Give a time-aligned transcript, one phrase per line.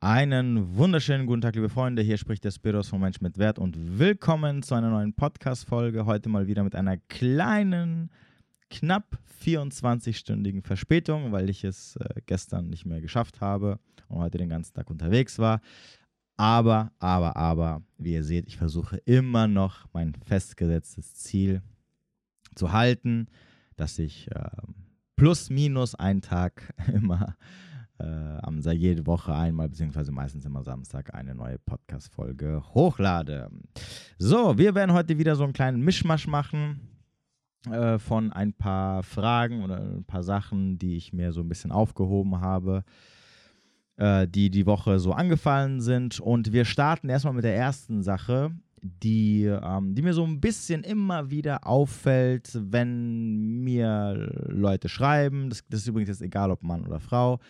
[0.00, 2.02] Einen wunderschönen guten Tag, liebe Freunde.
[2.02, 6.06] Hier spricht der Spiros von Mensch mit Wert und willkommen zu einer neuen Podcast-Folge.
[6.06, 8.08] Heute mal wieder mit einer kleinen,
[8.70, 14.50] knapp 24-stündigen Verspätung, weil ich es äh, gestern nicht mehr geschafft habe und heute den
[14.50, 15.60] ganzen Tag unterwegs war.
[16.36, 21.60] Aber, aber, aber, wie ihr seht, ich versuche immer noch mein festgesetztes Ziel
[22.54, 23.26] zu halten,
[23.74, 24.48] dass ich äh,
[25.16, 27.36] plus minus einen Tag immer
[27.98, 33.50] äh, jede Woche einmal, beziehungsweise meistens immer Samstag, eine neue Podcast-Folge hochlade.
[34.18, 36.80] So, wir werden heute wieder so einen kleinen Mischmasch machen
[37.70, 41.72] äh, von ein paar Fragen oder ein paar Sachen, die ich mir so ein bisschen
[41.72, 42.84] aufgehoben habe,
[43.96, 46.20] äh, die die Woche so angefallen sind.
[46.20, 50.84] Und wir starten erstmal mit der ersten Sache, die, ähm, die mir so ein bisschen
[50.84, 55.50] immer wieder auffällt, wenn mir Leute schreiben.
[55.50, 57.40] Das, das ist übrigens jetzt egal, ob Mann oder Frau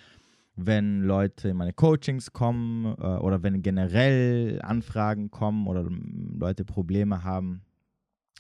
[0.61, 7.23] wenn Leute in meine Coachings kommen äh, oder wenn generell Anfragen kommen oder Leute Probleme
[7.23, 7.63] haben,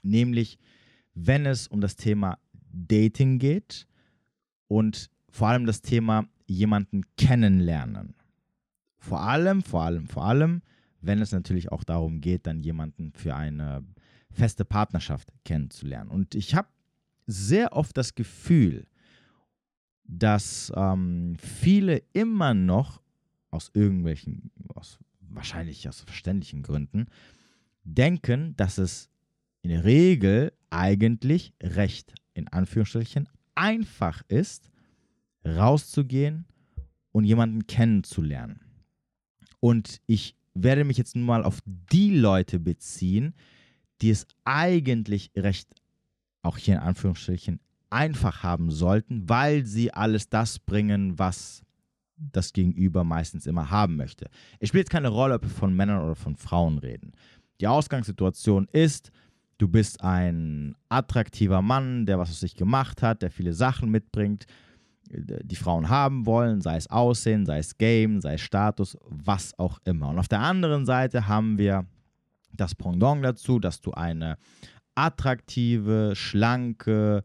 [0.03, 0.59] nämlich
[1.15, 2.39] wenn es um das Thema
[2.73, 3.87] Dating geht
[4.67, 8.15] und vor allem das Thema jemanden kennenlernen.
[8.98, 10.62] Vor allem, vor allem, vor allem,
[11.00, 13.84] wenn es natürlich auch darum geht, dann jemanden für eine
[14.31, 16.11] feste Partnerschaft kennenzulernen.
[16.11, 16.69] Und ich habe
[17.27, 18.87] sehr oft das Gefühl,
[20.09, 23.01] dass ähm, viele immer noch
[23.51, 27.06] aus irgendwelchen, aus, wahrscheinlich aus verständlichen Gründen,
[27.84, 29.11] denken, dass es
[29.62, 34.70] in der Regel eigentlich recht, in Anführungsstrichen, einfach ist,
[35.45, 36.47] rauszugehen
[37.12, 38.61] und jemanden kennenzulernen.
[39.61, 43.34] Und ich werde mich jetzt nun mal auf die Leute beziehen,
[44.00, 45.69] die es eigentlich recht,
[46.43, 51.62] auch hier in Anführungsstrichen, einfach haben sollten, weil sie alles das bringen, was
[52.17, 54.28] das Gegenüber meistens immer haben möchte.
[54.58, 57.12] Es spielt keine Rolle, ob wir von Männern oder von Frauen reden.
[57.61, 59.11] Die Ausgangssituation ist,
[59.59, 64.47] du bist ein attraktiver Mann, der was aus sich gemacht hat, der viele Sachen mitbringt,
[65.10, 69.78] die Frauen haben wollen, sei es Aussehen, sei es Game, sei es Status, was auch
[69.84, 70.09] immer.
[70.09, 71.87] Und auf der anderen Seite haben wir
[72.53, 74.37] das Pendant dazu, dass du eine
[74.94, 77.22] attraktive, schlanke,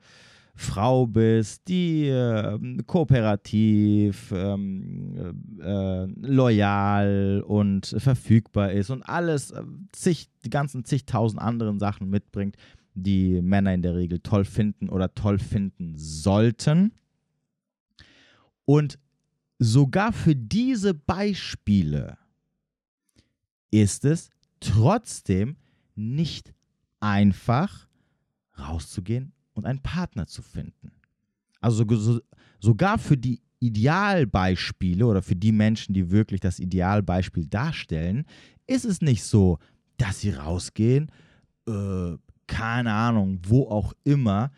[0.56, 10.30] Frau bist, die äh, kooperativ, ähm, äh, loyal und verfügbar ist und alles, äh, zig,
[10.46, 12.56] die ganzen zigtausend anderen Sachen mitbringt,
[12.94, 16.94] die Männer in der Regel toll finden oder toll finden sollten.
[18.66, 19.00] Und
[19.58, 22.18] sogar für diese Beispiele
[23.72, 25.58] ist es trotzdem
[25.96, 26.54] nicht
[27.00, 27.88] einfach
[28.56, 30.92] rauszugehen und einen Partner zu finden.
[31.62, 32.20] Also so,
[32.60, 38.26] sogar für die Idealbeispiele oder für die Menschen, die wirklich das Idealbeispiel darstellen,
[38.68, 39.60] ist es nicht so,
[39.98, 41.10] dass sie rausgehen,
[41.68, 44.52] äh, keine Ahnung, wo auch immer,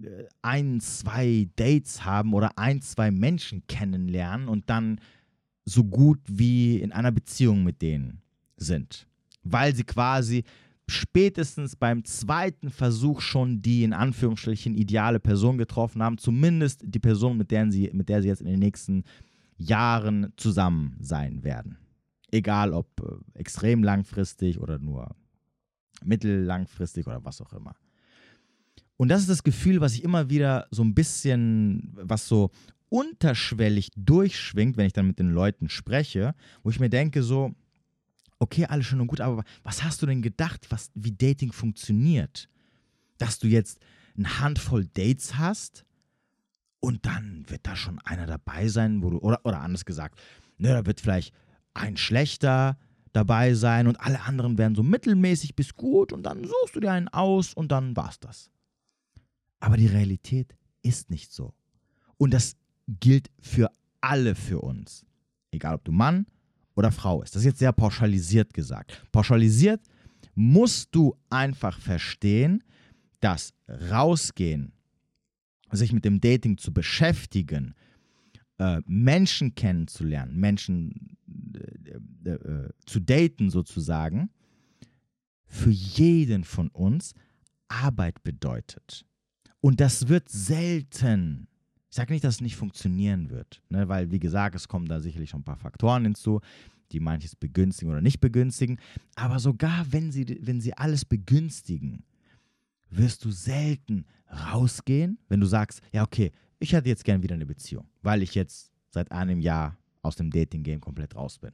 [0.00, 5.00] äh, ein, zwei Dates haben oder ein, zwei Menschen kennenlernen und dann
[5.64, 8.22] so gut wie in einer Beziehung mit denen
[8.56, 9.08] sind.
[9.42, 10.44] Weil sie quasi
[10.88, 17.36] spätestens beim zweiten Versuch schon die in Anführungsstrichen ideale Person getroffen haben, zumindest die Person,
[17.36, 19.04] mit der sie, mit der sie jetzt in den nächsten
[19.58, 21.78] Jahren zusammen sein werden.
[22.30, 25.14] Egal ob äh, extrem langfristig oder nur
[26.04, 27.74] mittellangfristig oder was auch immer.
[28.96, 32.50] Und das ist das Gefühl, was ich immer wieder so ein bisschen, was so
[32.88, 37.54] unterschwellig durchschwingt, wenn ich dann mit den Leuten spreche, wo ich mir denke, so,
[38.38, 42.48] okay, alles schön und gut, aber was hast du denn gedacht, was, wie Dating funktioniert?
[43.18, 43.78] Dass du jetzt
[44.16, 45.84] eine Handvoll Dates hast
[46.80, 50.20] und dann wird da schon einer dabei sein, wo du, oder, oder anders gesagt,
[50.58, 51.34] ne, da wird vielleicht
[51.74, 52.78] ein schlechter
[53.12, 56.92] dabei sein und alle anderen werden so mittelmäßig bis gut und dann suchst du dir
[56.92, 58.50] einen aus und dann war's das.
[59.58, 61.54] Aber die Realität ist nicht so.
[62.18, 63.70] Und das gilt für
[64.00, 65.04] alle für uns.
[65.50, 66.26] Egal ob du Mann,
[66.76, 67.34] oder Frau ist.
[67.34, 69.02] Das ist jetzt sehr pauschalisiert gesagt.
[69.10, 69.80] Pauschalisiert
[70.34, 72.62] musst du einfach verstehen,
[73.20, 73.54] dass
[73.90, 74.72] rausgehen,
[75.72, 77.74] sich mit dem Dating zu beschäftigen,
[78.58, 81.16] äh, Menschen kennenzulernen, Menschen
[81.54, 84.30] äh, äh, äh zu daten sozusagen,
[85.46, 87.14] für jeden von uns
[87.68, 89.04] Arbeit bedeutet.
[89.60, 91.48] Und das wird selten
[91.96, 93.88] ich sage nicht, dass es nicht funktionieren wird, ne?
[93.88, 96.42] weil, wie gesagt, es kommen da sicherlich schon ein paar Faktoren hinzu,
[96.92, 98.78] die manches begünstigen oder nicht begünstigen.
[99.14, 102.04] Aber sogar wenn sie, wenn sie alles begünstigen,
[102.90, 107.46] wirst du selten rausgehen, wenn du sagst, ja, okay, ich hätte jetzt gern wieder eine
[107.46, 111.52] Beziehung, weil ich jetzt seit einem Jahr aus dem Dating-Game komplett raus bin.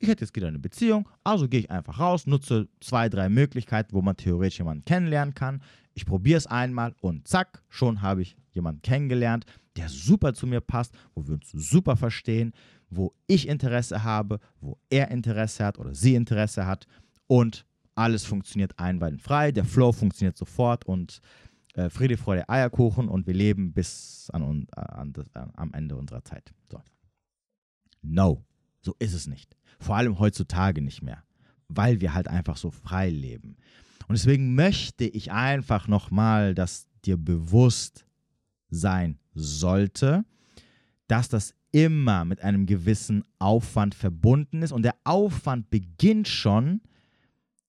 [0.00, 3.92] Ich hätte jetzt wieder eine Beziehung, also gehe ich einfach raus, nutze zwei, drei Möglichkeiten,
[3.92, 5.60] wo man theoretisch jemanden kennenlernen kann.
[5.94, 9.44] Ich probiere es einmal und zack, schon habe ich jemanden kennengelernt,
[9.76, 12.52] der super zu mir passt, wo wir uns super verstehen,
[12.90, 16.86] wo ich Interesse habe, wo er Interesse hat oder sie Interesse hat
[17.26, 21.20] und alles funktioniert einwandfrei, der Flow funktioniert sofort und
[21.74, 26.52] äh, Friede, Freude, Eierkuchen und wir leben bis an, an, an, am Ende unserer Zeit.
[26.70, 26.80] So.
[28.02, 28.44] No,
[28.80, 29.56] so ist es nicht.
[29.80, 31.22] Vor allem heutzutage nicht mehr,
[31.68, 33.56] weil wir halt einfach so frei leben.
[34.06, 38.06] Und deswegen möchte ich einfach nochmal, dass dir bewusst
[38.70, 40.24] sein sollte,
[41.06, 44.72] dass das immer mit einem gewissen Aufwand verbunden ist.
[44.72, 46.80] Und der Aufwand beginnt schon,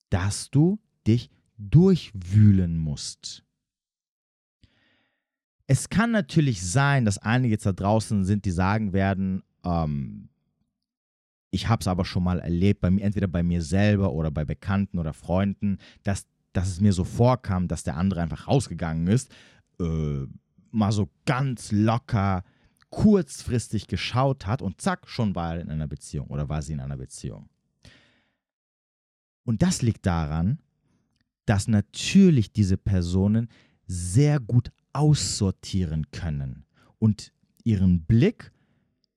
[0.09, 3.43] dass du dich durchwühlen musst.
[5.67, 10.29] Es kann natürlich sein, dass einige jetzt da draußen sind, die sagen werden, ähm,
[11.51, 14.45] ich habe es aber schon mal erlebt, bei mir, entweder bei mir selber oder bei
[14.45, 19.31] Bekannten oder Freunden, dass, dass es mir so vorkam, dass der andere einfach rausgegangen ist,
[19.79, 20.25] äh,
[20.71, 22.43] mal so ganz locker,
[22.89, 26.79] kurzfristig geschaut hat und zack, schon war er in einer Beziehung oder war sie in
[26.79, 27.49] einer Beziehung.
[29.43, 30.59] Und das liegt daran,
[31.45, 33.49] dass natürlich diese Personen
[33.87, 36.65] sehr gut aussortieren können
[36.99, 37.31] und
[37.63, 38.51] ihren Blick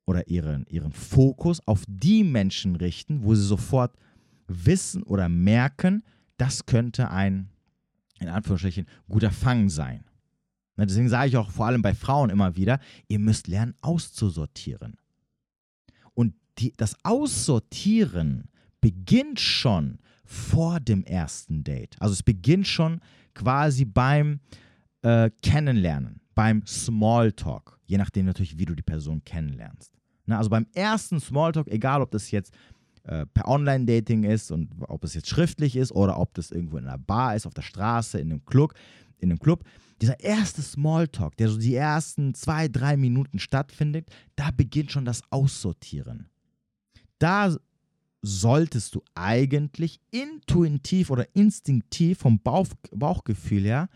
[0.06, 3.96] oder ihren, ihren Fokus auf die Menschen richten, wo sie sofort
[4.46, 6.02] wissen oder merken,
[6.36, 7.50] das könnte ein,
[8.18, 10.04] in Anführungsstrichen, guter Fang sein.
[10.76, 14.96] Deswegen sage ich auch vor allem bei Frauen immer wieder, ihr müsst lernen auszusortieren.
[16.14, 18.48] Und die, das Aussortieren
[18.80, 21.96] beginnt schon vor dem ersten Date.
[22.00, 23.00] Also es beginnt schon
[23.34, 24.40] quasi beim
[25.02, 29.92] äh, Kennenlernen, beim Smalltalk, je nachdem natürlich, wie du die Person kennenlernst.
[30.26, 32.54] Na, also beim ersten Smalltalk, egal ob das jetzt
[33.04, 36.86] äh, per Online-Dating ist und ob es jetzt schriftlich ist oder ob das irgendwo in
[36.86, 38.74] einer Bar ist, auf der Straße, in einem Club,
[39.22, 39.64] in einem Club,
[40.00, 45.22] dieser erste Smalltalk, der so die ersten zwei, drei Minuten stattfindet, da beginnt schon das
[45.30, 46.28] Aussortieren.
[47.18, 47.56] Da
[48.20, 53.88] solltest du eigentlich intuitiv oder instinktiv vom Bauch, Bauchgefühl her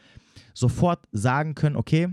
[0.54, 2.08] sofort sagen können, okay,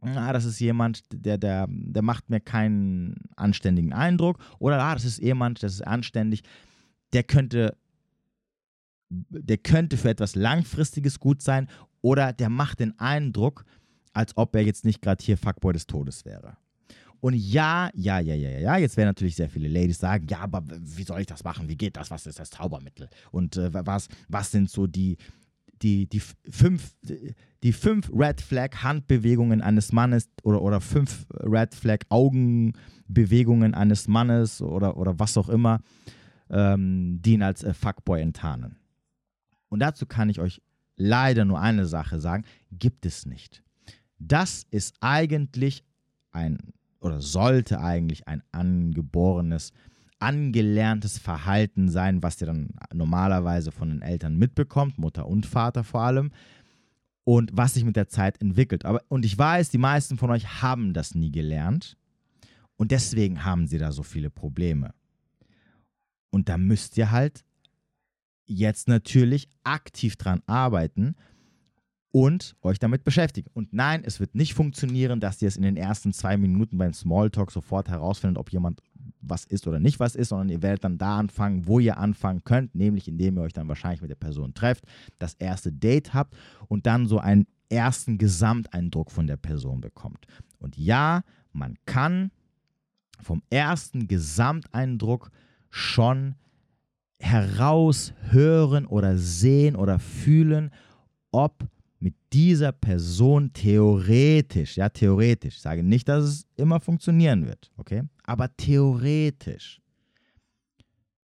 [0.00, 4.38] ah, das ist jemand, der, der, der macht mir keinen anständigen Eindruck.
[4.58, 6.42] Oder ah, das ist jemand, das ist anständig,
[7.12, 7.76] der könnte,
[9.08, 11.68] der könnte für etwas Langfristiges gut sein.
[12.02, 13.64] Oder der macht den Eindruck,
[14.12, 16.56] als ob er jetzt nicht gerade hier Fuckboy des Todes wäre.
[17.20, 20.64] Und ja, ja, ja, ja, ja, jetzt werden natürlich sehr viele Ladies sagen, ja, aber
[20.66, 21.68] wie soll ich das machen?
[21.68, 22.10] Wie geht das?
[22.10, 23.10] Was ist das Zaubermittel?
[23.30, 25.18] Und äh, was, was sind so die,
[25.82, 26.94] die, die, fünf,
[27.62, 34.62] die fünf Red Flag Handbewegungen eines Mannes oder, oder fünf Red Flag Augenbewegungen eines Mannes
[34.62, 35.80] oder, oder was auch immer,
[36.48, 38.76] ähm, die ihn als äh, Fuckboy enttarnen.
[39.68, 40.62] Und dazu kann ich euch
[41.00, 43.62] leider nur eine Sache sagen, gibt es nicht.
[44.18, 45.84] Das ist eigentlich
[46.30, 46.58] ein
[47.00, 49.72] oder sollte eigentlich ein angeborenes,
[50.18, 56.02] angelerntes Verhalten sein, was ihr dann normalerweise von den Eltern mitbekommt, Mutter und Vater vor
[56.02, 56.30] allem,
[57.24, 58.84] und was sich mit der Zeit entwickelt.
[58.84, 61.96] Aber, und ich weiß, die meisten von euch haben das nie gelernt
[62.76, 64.92] und deswegen haben sie da so viele Probleme.
[66.30, 67.44] Und da müsst ihr halt
[68.50, 71.14] jetzt natürlich aktiv dran arbeiten
[72.12, 73.50] und euch damit beschäftigen.
[73.54, 76.92] Und nein, es wird nicht funktionieren, dass ihr es in den ersten zwei Minuten beim
[76.92, 78.82] Smalltalk sofort herausfindet, ob jemand
[79.20, 82.42] was ist oder nicht was ist, sondern ihr werdet dann da anfangen, wo ihr anfangen
[82.42, 84.84] könnt, nämlich indem ihr euch dann wahrscheinlich mit der Person trefft,
[85.18, 86.34] das erste Date habt
[86.68, 90.26] und dann so einen ersten Gesamteindruck von der Person bekommt.
[90.58, 92.32] Und ja, man kann
[93.20, 95.30] vom ersten Gesamteindruck
[95.70, 96.34] schon
[97.20, 100.70] heraushören oder sehen oder fühlen,
[101.30, 101.66] ob
[101.98, 108.02] mit dieser Person theoretisch, ja, theoretisch, ich sage nicht, dass es immer funktionieren wird, okay,
[108.24, 109.80] aber theoretisch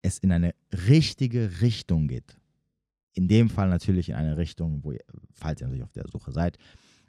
[0.03, 0.55] es in eine
[0.89, 2.37] richtige Richtung geht.
[3.15, 5.01] In dem Fall natürlich in eine Richtung, wo ihr,
[5.33, 6.59] falls ihr natürlich auf der Suche seid,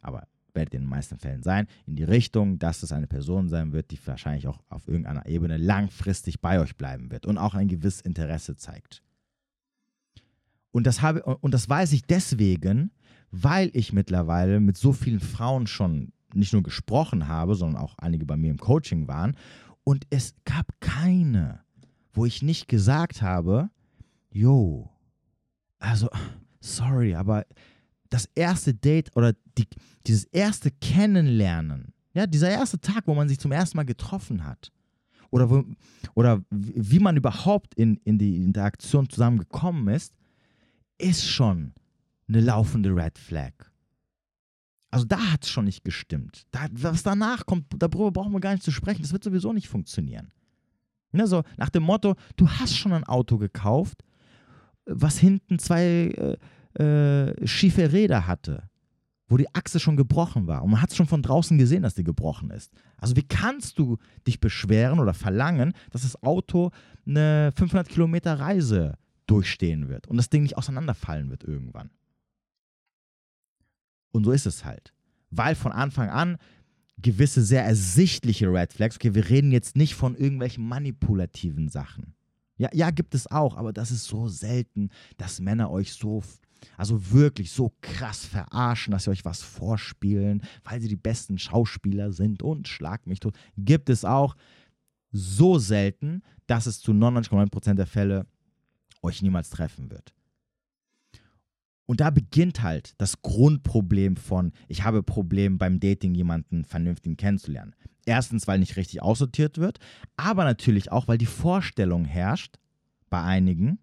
[0.02, 3.50] aber werdet ihr in den meisten Fällen sein, in die Richtung, dass es eine Person
[3.50, 7.56] sein wird, die wahrscheinlich auch auf irgendeiner Ebene langfristig bei euch bleiben wird und auch
[7.56, 9.02] ein gewisses Interesse zeigt.
[10.72, 12.92] Und das, habe, und das weiß ich deswegen,
[13.32, 18.26] weil ich mittlerweile mit so vielen Frauen schon nicht nur gesprochen habe, sondern auch einige
[18.26, 19.36] bei mir im Coaching waren.
[19.84, 21.62] Und es gab keine,
[22.12, 23.70] wo ich nicht gesagt habe,
[24.32, 24.90] yo,
[25.80, 26.10] also,
[26.60, 27.46] sorry, aber
[28.14, 29.68] das erste Date oder die,
[30.06, 34.72] dieses erste Kennenlernen, ja, dieser erste Tag, wo man sich zum ersten Mal getroffen hat
[35.32, 35.64] oder, wo,
[36.14, 40.14] oder wie man überhaupt in, in die Interaktion zusammengekommen ist,
[41.00, 41.74] ist schon
[42.28, 43.54] eine laufende Red Flag.
[44.92, 46.46] Also da hat es schon nicht gestimmt.
[46.52, 49.02] Da, was danach kommt, darüber brauchen wir gar nicht zu sprechen.
[49.02, 50.32] Das wird sowieso nicht funktionieren.
[51.12, 54.04] Ne, so nach dem Motto, du hast schon ein Auto gekauft,
[54.86, 56.38] was hinten zwei äh,
[56.76, 58.70] äh, schiefe Räder hatte,
[59.28, 60.64] wo die Achse schon gebrochen war.
[60.64, 62.72] Und man hat es schon von draußen gesehen, dass die gebrochen ist.
[62.98, 66.72] Also wie kannst du dich beschweren oder verlangen, dass das Auto
[67.06, 71.90] eine 500 Kilometer Reise durchstehen wird und das Ding nicht auseinanderfallen wird irgendwann?
[74.12, 74.94] Und so ist es halt.
[75.32, 76.38] Weil von Anfang an
[76.98, 82.14] gewisse sehr ersichtliche Red Flags, okay, wir reden jetzt nicht von irgendwelchen manipulativen Sachen.
[82.58, 86.24] Ja, ja, gibt es auch, aber das ist so selten, dass Männer euch so,
[86.78, 92.12] also wirklich so krass verarschen, dass sie euch was vorspielen, weil sie die besten Schauspieler
[92.12, 93.36] sind und schlag mich tot.
[93.58, 94.36] Gibt es auch
[95.12, 98.26] so selten, dass es zu 99,9% der Fälle
[99.02, 100.14] euch niemals treffen wird.
[101.86, 107.76] Und da beginnt halt das Grundproblem von, ich habe Problem beim Dating, jemanden vernünftig kennenzulernen.
[108.06, 109.80] Erstens, weil nicht richtig aussortiert wird,
[110.18, 112.58] aber natürlich auch, weil die Vorstellung herrscht
[113.10, 113.80] bei einigen,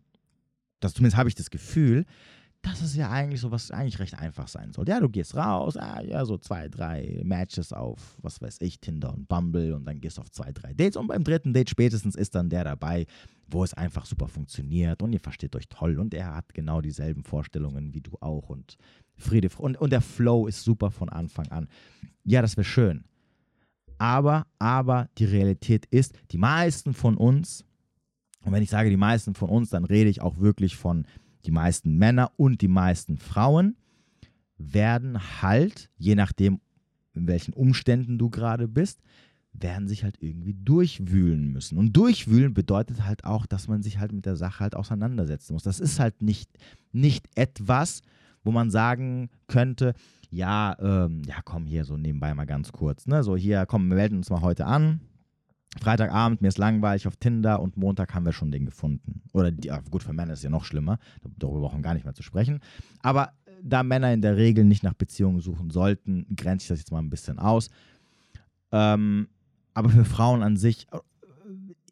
[0.81, 2.07] das, zumindest habe ich das Gefühl,
[2.63, 4.87] dass es ja eigentlich so was eigentlich recht einfach sein soll.
[4.89, 9.15] Ja, du gehst raus, ah, ja, so zwei, drei Matches auf, was weiß ich, Tinder
[9.15, 12.17] und Bumble und dann gehst du auf zwei, drei Dates und beim dritten Date spätestens
[12.17, 13.07] ist dann der dabei,
[13.47, 17.25] wo es einfach super funktioniert und ihr versteht euch toll und er hat genau dieselben
[17.25, 18.77] Vorstellungen wie du auch und
[19.17, 21.69] Friede und, und der Flow ist super von Anfang an.
[22.25, 23.05] Ja, das wäre schön.
[23.99, 27.65] Aber, aber die Realität ist, die meisten von uns,
[28.43, 31.07] und wenn ich sage die meisten von uns, dann rede ich auch wirklich von
[31.47, 33.77] die meisten Männer und die meisten Frauen
[34.59, 36.61] werden halt, je nachdem,
[37.15, 39.01] in welchen Umständen du gerade bist,
[39.53, 41.77] werden sich halt irgendwie durchwühlen müssen.
[41.77, 45.65] Und durchwühlen bedeutet halt auch, dass man sich halt mit der Sache halt auseinandersetzen muss.
[45.65, 46.51] Das ist halt nicht,
[46.93, 48.03] nicht etwas,
[48.45, 49.95] wo man sagen könnte,
[50.31, 53.25] ja, ähm, ja, komm hier so nebenbei mal ganz kurz, ne?
[53.25, 55.01] So hier, komm, wir melden uns mal heute an.
[55.79, 59.23] Freitagabend, mir ist langweilig auf Tinder und Montag haben wir schon den gefunden.
[59.33, 60.99] Oder die, gut, für Männer ist es ja noch schlimmer,
[61.39, 62.61] darüber brauchen wir gar nicht mehr zu sprechen.
[63.03, 66.93] Aber da Männer in der Regel nicht nach Beziehungen suchen sollten, grenze ich das jetzt
[66.93, 67.71] mal ein bisschen aus.
[68.73, 69.29] Ähm,
[69.75, 70.99] aber für Frauen an sich äh,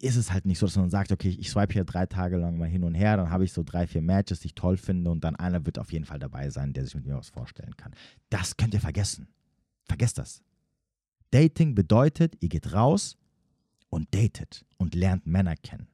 [0.01, 2.57] ist es halt nicht so, dass man sagt, okay, ich swipe hier drei Tage lang
[2.57, 5.11] mal hin und her, dann habe ich so drei, vier Matches, die ich toll finde
[5.11, 7.75] und dann einer wird auf jeden Fall dabei sein, der sich mit mir was vorstellen
[7.75, 7.93] kann.
[8.29, 9.27] Das könnt ihr vergessen.
[9.85, 10.41] Vergesst das.
[11.31, 13.17] Dating bedeutet, ihr geht raus,
[13.89, 15.87] und datet und lernt Männer kennen.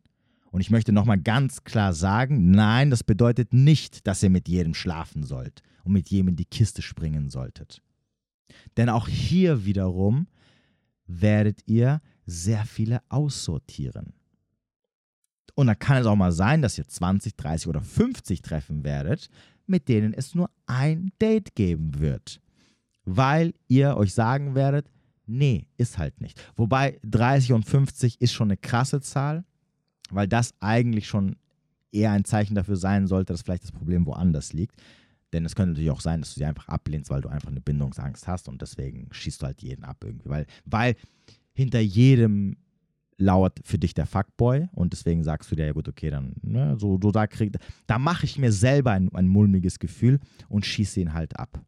[0.52, 4.74] Und ich möchte nochmal ganz klar sagen, nein, das bedeutet nicht, dass ihr mit jedem
[4.74, 7.82] schlafen sollt und mit jedem in die Kiste springen solltet.
[8.78, 10.28] Denn auch hier wiederum
[11.08, 14.14] werdet ihr sehr viele aussortieren.
[15.56, 19.30] Und da kann es auch mal sein, dass ihr 20, 30 oder 50 treffen werdet,
[19.68, 22.42] mit denen es nur ein Date geben wird.
[23.06, 24.90] Weil ihr euch sagen werdet,
[25.28, 26.42] Nee, ist halt nicht.
[26.56, 29.44] Wobei 30 und 50 ist schon eine krasse Zahl,
[30.12, 31.36] weil das eigentlich schon
[31.92, 34.82] eher ein Zeichen dafür sein sollte, dass vielleicht das Problem woanders liegt.
[35.34, 37.62] Denn es könnte natürlich auch sein, dass du sie einfach ablehnst, weil du einfach eine
[37.62, 40.30] Bindungsangst hast und deswegen schießt du halt jeden ab irgendwie.
[40.30, 40.96] Weil, weil
[41.54, 42.58] hinter jedem
[43.18, 46.76] lauert für dich der Fuckboy und deswegen sagst du dir, ja gut, okay, dann, ne,
[46.78, 47.54] so, so da krieg,
[47.88, 51.62] da mache ich mir selber ein, ein mulmiges Gefühl und schieße ihn halt ab.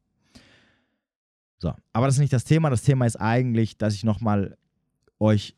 [1.59, 2.69] So, aber das ist nicht das Thema.
[2.69, 4.57] Das Thema ist eigentlich, dass ich nochmal
[5.19, 5.55] euch,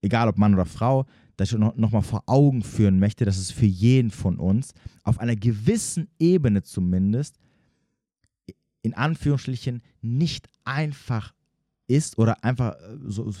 [0.00, 1.06] egal ob Mann oder Frau,
[1.36, 5.36] dass ich nochmal vor Augen führen möchte, dass es für jeden von uns auf einer
[5.36, 7.38] gewissen Ebene zumindest
[8.82, 11.34] in Anführungsstrichen nicht einfach
[11.86, 13.32] ist oder einfach äh, so,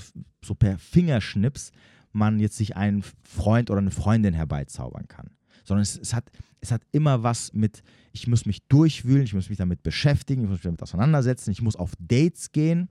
[0.44, 1.72] so per Fingerschnips
[2.12, 5.30] man jetzt sich einen Freund oder eine Freundin herbeizaubern kann.
[5.68, 7.82] Sondern es, es, hat, es hat immer was mit,
[8.12, 11.60] ich muss mich durchwühlen, ich muss mich damit beschäftigen, ich muss mich damit auseinandersetzen, ich
[11.60, 12.88] muss auf Dates gehen,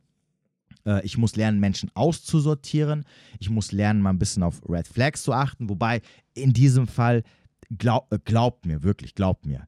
[0.86, 3.04] äh, ich muss lernen, Menschen auszusortieren,
[3.40, 6.02] ich muss lernen, mal ein bisschen auf Red Flags zu achten, wobei
[6.36, 7.24] in diesem Fall,
[7.76, 9.68] glaub, äh, glaubt mir, wirklich, glaubt mir,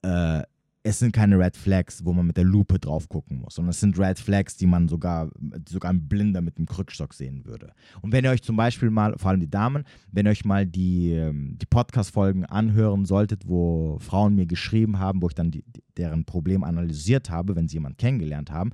[0.00, 0.42] äh,
[0.86, 3.80] es sind keine Red Flags, wo man mit der Lupe drauf gucken muss, sondern es
[3.80, 5.30] sind Red Flags, die man sogar,
[5.66, 7.72] sogar ein Blinder mit dem Krückstock sehen würde.
[8.02, 10.66] Und wenn ihr euch zum Beispiel mal, vor allem die Damen, wenn ihr euch mal
[10.66, 15.64] die, ähm, die Podcast-Folgen anhören solltet, wo Frauen mir geschrieben haben, wo ich dann die,
[15.96, 18.72] deren Problem analysiert habe, wenn sie jemanden kennengelernt haben,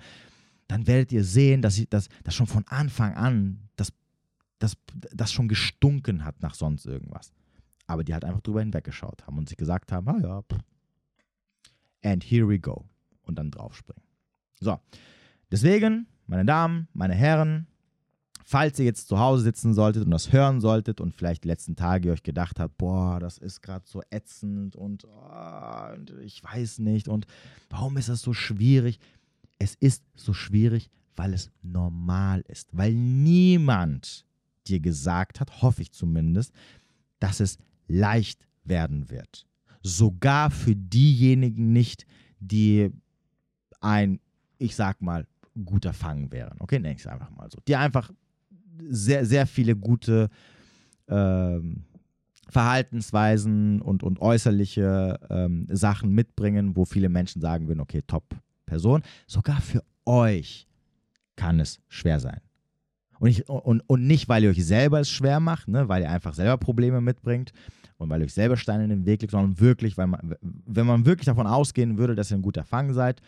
[0.66, 3.92] dann werdet ihr sehen, dass, ich, dass, dass schon von Anfang an das,
[4.58, 4.76] das,
[5.12, 7.32] das schon gestunken hat nach sonst irgendwas.
[7.86, 10.58] Aber die halt einfach drüber hinweggeschaut haben und sich gesagt haben, ah ja, pff,
[12.02, 12.84] and here we go.
[13.22, 14.02] Und dann draufspringen.
[14.60, 14.78] So,
[15.50, 17.66] deswegen, meine Damen, meine Herren,
[18.50, 21.76] falls ihr jetzt zu Hause sitzen solltet und das hören solltet und vielleicht die letzten
[21.76, 26.80] Tage euch gedacht habt, boah, das ist gerade so ätzend und, oh, und ich weiß
[26.80, 27.26] nicht und
[27.68, 28.98] warum ist das so schwierig?
[29.60, 34.26] Es ist so schwierig, weil es normal ist, weil niemand
[34.66, 36.52] dir gesagt hat, hoffe ich zumindest,
[37.20, 39.46] dass es leicht werden wird.
[39.82, 42.06] Sogar für diejenigen nicht,
[42.38, 42.90] die
[43.80, 44.20] ein,
[44.58, 45.26] ich sag mal,
[45.64, 46.56] guter Fang wären.
[46.60, 47.58] Okay, nenne ich es einfach mal so.
[47.66, 48.10] Die einfach
[48.88, 50.28] sehr, sehr viele gute
[51.08, 51.84] ähm,
[52.48, 58.24] Verhaltensweisen und, und äußerliche ähm, Sachen mitbringen, wo viele Menschen sagen würden, okay, top
[58.66, 59.02] Person.
[59.26, 60.66] Sogar für euch
[61.36, 62.40] kann es schwer sein.
[63.18, 66.10] Und, ich, und, und nicht, weil ihr euch selber es schwer macht, ne, weil ihr
[66.10, 67.52] einfach selber Probleme mitbringt
[68.00, 71.04] und weil euch selber Steine in den Weg legt, sondern wirklich, weil man, wenn man
[71.04, 73.20] wirklich davon ausgehen würde, dass ihr ein guter Fang seid,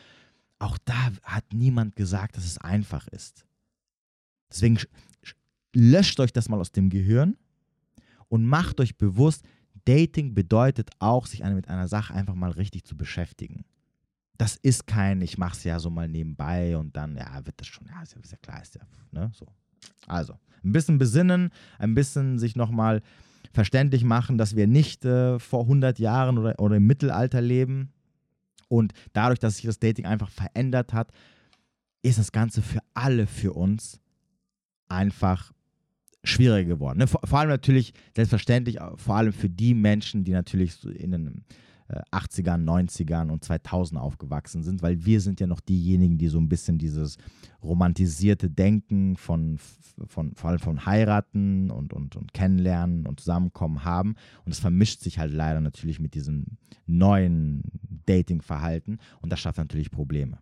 [0.58, 3.44] auch da hat niemand gesagt, dass es einfach ist.
[4.50, 4.78] Deswegen
[5.74, 7.36] löscht euch das mal aus dem Gehirn
[8.28, 9.44] und macht euch bewusst,
[9.84, 13.64] Dating bedeutet auch, sich mit einer Sache einfach mal richtig zu beschäftigen.
[14.38, 17.66] Das ist kein, ich mache es ja so mal nebenbei und dann, ja, wird das
[17.66, 19.46] schon, ja, ist ja klar, ist ja, ne, so.
[20.06, 23.02] Also, ein bisschen besinnen, ein bisschen sich nochmal
[23.52, 27.92] verständlich machen, dass wir nicht äh, vor 100 Jahren oder, oder im Mittelalter leben,
[28.72, 31.12] und dadurch, dass sich das Dating einfach verändert hat,
[32.00, 34.00] ist das Ganze für alle für uns
[34.88, 35.52] einfach
[36.24, 37.00] schwieriger geworden.
[37.00, 37.06] Ne?
[37.06, 41.44] Vor, allem natürlich, selbstverständlich, vor allem für die Menschen, die natürlich in den
[42.12, 46.38] 80ern, äh, 90ern und 2000 aufgewachsen sind, weil wir sind ja noch diejenigen, die so
[46.38, 47.16] ein bisschen dieses
[47.62, 49.58] romantisierte Denken von,
[50.06, 54.14] von vor allem von Heiraten und, und, und Kennenlernen und Zusammenkommen haben.
[54.44, 56.46] Und es vermischt sich halt leider natürlich mit diesem
[56.86, 57.62] neuen
[58.06, 60.38] Dating-Verhalten und das schafft natürlich Probleme.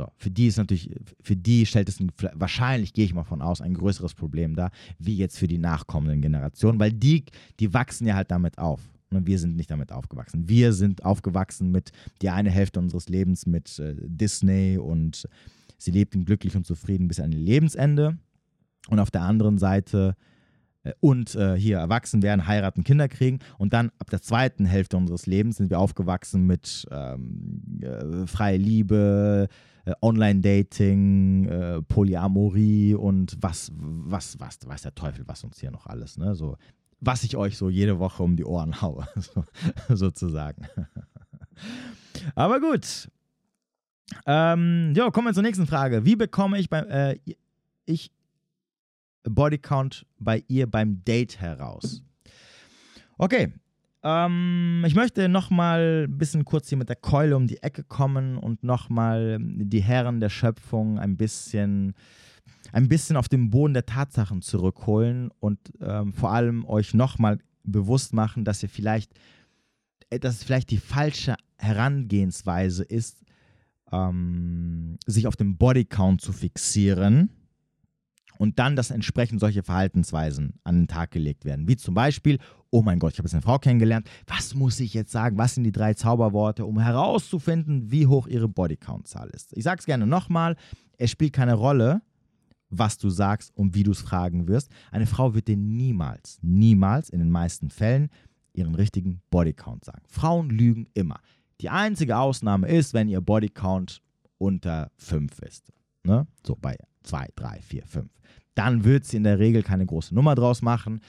[0.00, 3.42] So, für die ist natürlich, für die stellt es ein, wahrscheinlich, gehe ich mal von
[3.42, 7.24] aus, ein größeres Problem dar, wie jetzt für die nachkommenden Generationen, weil die,
[7.58, 8.80] die wachsen ja halt damit auf.
[9.12, 10.48] Und wir sind nicht damit aufgewachsen.
[10.48, 11.90] Wir sind aufgewachsen mit
[12.22, 15.28] die eine Hälfte unseres Lebens mit äh, Disney und
[15.78, 18.18] sie lebten glücklich und zufrieden bis an ihr Lebensende.
[18.88, 20.16] Und auf der anderen Seite
[20.84, 23.40] äh, und äh, hier erwachsen werden, heiraten, Kinder kriegen.
[23.58, 28.56] Und dann ab der zweiten Hälfte unseres Lebens sind wir aufgewachsen mit ähm, äh, freie
[28.58, 29.48] Liebe,
[29.84, 35.86] äh, Online-Dating, äh, Polyamorie und was, was, was, weiß der Teufel, was uns hier noch
[35.86, 36.34] alles, ne?
[36.34, 36.56] So
[37.00, 39.44] was ich euch so jede Woche um die Ohren haue, so,
[39.88, 40.66] sozusagen.
[42.34, 43.10] Aber gut.
[44.26, 46.04] Ähm, jo, kommen wir zur nächsten Frage.
[46.04, 47.16] Wie bekomme ich beim äh,
[47.86, 48.10] ich
[49.22, 52.02] Bodycount bei ihr beim Date heraus?
[53.18, 53.52] Okay.
[54.02, 58.38] Ähm, ich möchte nochmal ein bisschen kurz hier mit der Keule um die Ecke kommen
[58.38, 61.94] und nochmal die Herren der Schöpfung ein bisschen
[62.72, 68.12] ein bisschen auf den Boden der Tatsachen zurückholen und ähm, vor allem euch nochmal bewusst
[68.12, 69.12] machen, dass ihr vielleicht,
[70.10, 73.24] äh, dass es vielleicht die falsche Herangehensweise ist,
[73.92, 77.30] ähm, sich auf den Bodycount zu fixieren
[78.38, 81.68] und dann, dass entsprechend solche Verhaltensweisen an den Tag gelegt werden.
[81.68, 82.38] Wie zum Beispiel,
[82.70, 85.54] oh mein Gott, ich habe jetzt eine Frau kennengelernt, was muss ich jetzt sagen, was
[85.54, 89.56] sind die drei Zauberworte, um herauszufinden, wie hoch ihre Bodycount-Zahl ist.
[89.56, 90.56] Ich sage es gerne nochmal,
[90.96, 92.02] es spielt keine Rolle,
[92.68, 94.70] was du sagst und wie du es fragen wirst.
[94.92, 98.08] Eine Frau wird dir niemals, niemals in den meisten Fällen
[98.52, 100.02] ihren richtigen Bodycount sagen.
[100.08, 101.20] Frauen lügen immer.
[101.60, 104.02] Die einzige Ausnahme ist, wenn ihr Bodycount
[104.38, 105.72] unter 5 ist.
[106.04, 106.26] Ne?
[106.46, 108.10] So bei 2, 3, 4, 5.
[108.54, 111.00] Dann wird sie in der Regel keine große Nummer draus machen.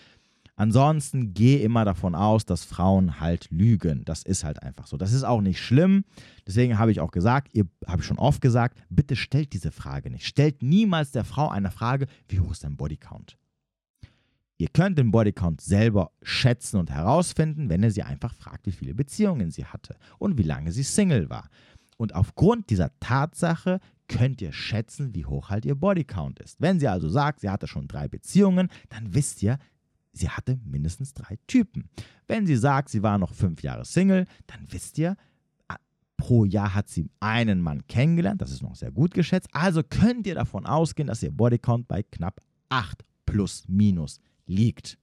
[0.55, 4.05] Ansonsten geh immer davon aus, dass Frauen halt lügen.
[4.05, 4.97] Das ist halt einfach so.
[4.97, 6.03] Das ist auch nicht schlimm.
[6.45, 10.11] Deswegen habe ich auch gesagt, ihr habe ich schon oft gesagt, bitte stellt diese Frage
[10.11, 10.25] nicht.
[10.25, 13.37] Stellt niemals der Frau eine Frage, wie hoch ist dein Bodycount?
[14.57, 18.93] Ihr könnt den Bodycount selber schätzen und herausfinden, wenn ihr sie einfach fragt, wie viele
[18.93, 21.49] Beziehungen sie hatte und wie lange sie Single war.
[21.97, 26.61] Und aufgrund dieser Tatsache könnt ihr schätzen, wie hoch halt ihr Bodycount ist.
[26.61, 29.57] Wenn sie also sagt, sie hatte schon drei Beziehungen, dann wisst ihr,
[30.13, 31.89] sie hatte mindestens drei Typen.
[32.27, 35.17] Wenn sie sagt, sie war noch fünf Jahre Single, dann wisst ihr,
[36.21, 39.49] pro Jahr hat sie einen Mann kennengelernt, das ist noch sehr gut geschätzt.
[39.53, 44.99] Also könnt ihr davon ausgehen, dass ihr Bodycount bei knapp 8 plus minus liegt.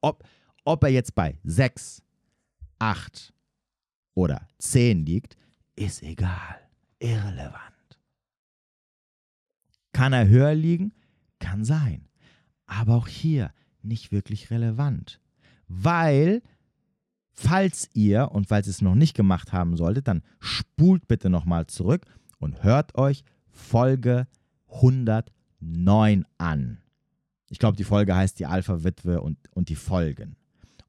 [0.00, 0.24] Ob,
[0.64, 2.02] ob er jetzt bei 6,
[2.78, 3.34] 8
[4.14, 5.36] oder 10 liegt,
[5.74, 6.60] ist egal,
[7.00, 8.00] irrelevant.
[9.92, 10.92] Kann er höher liegen?
[11.40, 12.08] Kann sein.
[12.66, 13.52] Aber auch hier,
[13.84, 15.20] nicht wirklich relevant.
[15.68, 16.42] Weil,
[17.32, 21.66] falls ihr, und falls ihr es noch nicht gemacht haben solltet, dann spult bitte nochmal
[21.66, 22.06] zurück
[22.38, 24.26] und hört euch Folge
[24.68, 26.78] 100 9 an.
[27.48, 30.36] Ich glaube, die Folge heißt die Alpha-Witwe und, und die Folgen.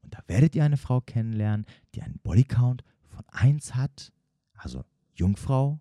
[0.01, 4.11] Und da werdet ihr eine Frau kennenlernen, die einen Bodycount von 1 hat,
[4.53, 5.79] also Jungfrau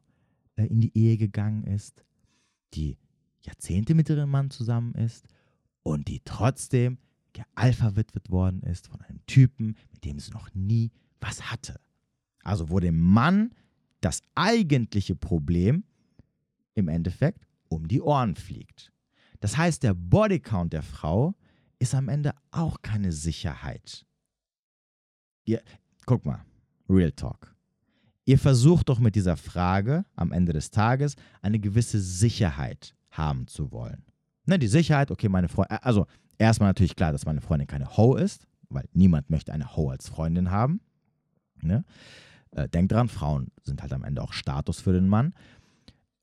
[0.56, 2.04] äh, in die Ehe gegangen ist,
[2.74, 2.98] die
[3.42, 5.26] Jahrzehnte mit ihrem Mann zusammen ist
[5.82, 6.98] und die trotzdem
[7.32, 10.90] gealpha-witwet worden ist von einem Typen, mit dem sie noch nie
[11.20, 11.80] was hatte.
[12.42, 13.54] Also wo dem Mann
[14.00, 15.84] das eigentliche Problem
[16.74, 18.92] im Endeffekt um die Ohren fliegt.
[19.40, 21.34] Das heißt, der Bodycount der Frau
[21.78, 24.04] ist am Ende auch keine Sicherheit.
[25.44, 25.62] Ihr,
[26.06, 26.44] guck mal,
[26.88, 27.54] Real Talk.
[28.24, 33.72] Ihr versucht doch mit dieser Frage am Ende des Tages eine gewisse Sicherheit haben zu
[33.72, 34.04] wollen.
[34.50, 38.16] Ne, die Sicherheit, okay, meine Freundin, also erstmal natürlich klar, dass meine Freundin keine Ho
[38.16, 40.80] ist, weil niemand möchte eine Ho als Freundin haben.
[41.62, 41.84] Ne?
[42.50, 45.34] Äh, denkt dran, Frauen sind halt am Ende auch Status für den Mann.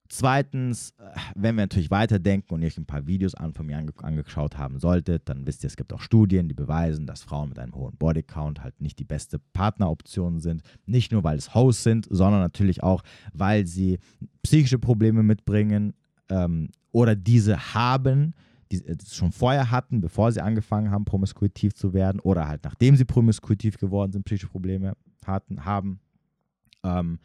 [0.10, 1.04] Zweitens, äh,
[1.36, 4.58] wenn wir natürlich weiterdenken und ihr euch ein paar Videos an von mir ange angeschaut
[4.58, 7.76] haben solltet, dann wisst ihr, es gibt auch Studien, die beweisen, dass Frauen mit einem
[7.76, 10.63] hohen Bodycount halt nicht die beste Partneroption sind.
[10.86, 14.00] Nicht nur, weil es Hosts sind, sondern natürlich auch, weil sie
[14.44, 15.94] psychische Probleme mitbringen
[16.30, 18.34] ähm, oder diese haben,
[18.72, 22.96] die es schon vorher hatten, bevor sie angefangen haben, promiskuitiv zu werden oder halt nachdem
[22.96, 24.94] sie promiskuitiv geworden sind, psychische Probleme
[25.26, 26.00] hatten, haben.
[26.84, 27.20] Ähm,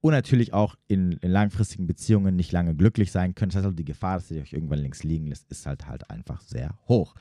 [0.00, 3.50] und natürlich auch in, in, langfristigen Beziehungen nicht lange glücklich sein können.
[3.50, 6.10] Das heißt also, die Gefahr, dass ihr euch irgendwann links liegen lässt, ist halt halt
[6.10, 7.14] einfach sehr hoch.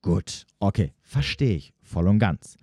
[0.00, 2.56] Gut, okay, verstehe ich voll und ganz.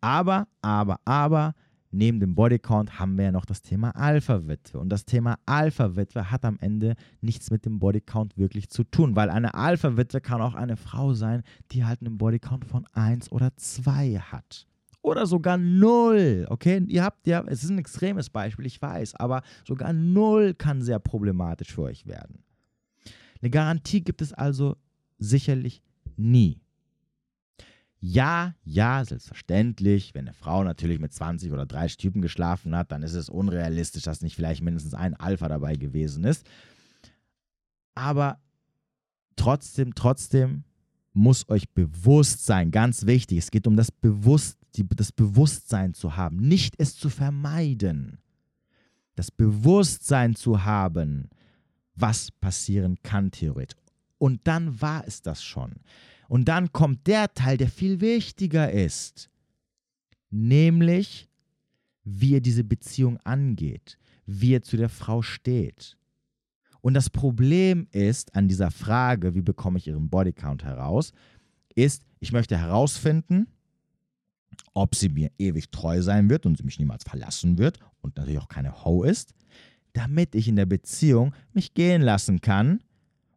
[0.00, 1.54] Aber, aber, aber,
[1.94, 4.78] neben dem Bodycount haben wir ja noch das Thema Alpha-Witwe.
[4.78, 9.30] Und das Thema Alpha-Witwe hat am Ende nichts mit dem Bodycount wirklich zu tun, weil
[9.30, 14.18] eine Alpha-Witwe kann auch eine Frau sein, die halt einen Bodycount von 1 oder 2
[14.18, 14.66] hat
[15.04, 16.46] oder sogar null.
[16.48, 20.82] Okay, ihr habt ja, es ist ein extremes Beispiel, ich weiß, aber sogar null kann
[20.82, 22.42] sehr problematisch für euch werden.
[23.40, 24.76] Eine Garantie gibt es also
[25.18, 25.82] sicherlich
[26.16, 26.63] nie.
[28.06, 30.12] Ja, ja, selbstverständlich.
[30.12, 34.02] Wenn eine Frau natürlich mit 20 oder 30 Typen geschlafen hat, dann ist es unrealistisch,
[34.02, 36.46] dass nicht vielleicht mindestens ein Alpha dabei gewesen ist.
[37.94, 38.42] Aber
[39.36, 40.64] trotzdem, trotzdem
[41.14, 46.14] muss euch bewusst sein, ganz wichtig, es geht um das, Bewusst, die, das Bewusstsein zu
[46.14, 48.18] haben, nicht es zu vermeiden.
[49.14, 51.30] Das Bewusstsein zu haben,
[51.94, 53.80] was passieren kann theoretisch.
[54.18, 55.76] Und dann war es das schon.
[56.28, 59.30] Und dann kommt der Teil, der viel wichtiger ist,
[60.30, 61.28] nämlich
[62.04, 65.96] wie ihr diese Beziehung angeht, wie ihr zu der Frau steht.
[66.80, 71.12] Und das Problem ist an dieser Frage, wie bekomme ich ihren Bodycount heraus,
[71.74, 73.46] ist, ich möchte herausfinden,
[74.74, 78.38] ob sie mir ewig treu sein wird und sie mich niemals verlassen wird und natürlich
[78.38, 79.34] auch keine Ho ist,
[79.94, 82.80] damit ich in der Beziehung mich gehen lassen kann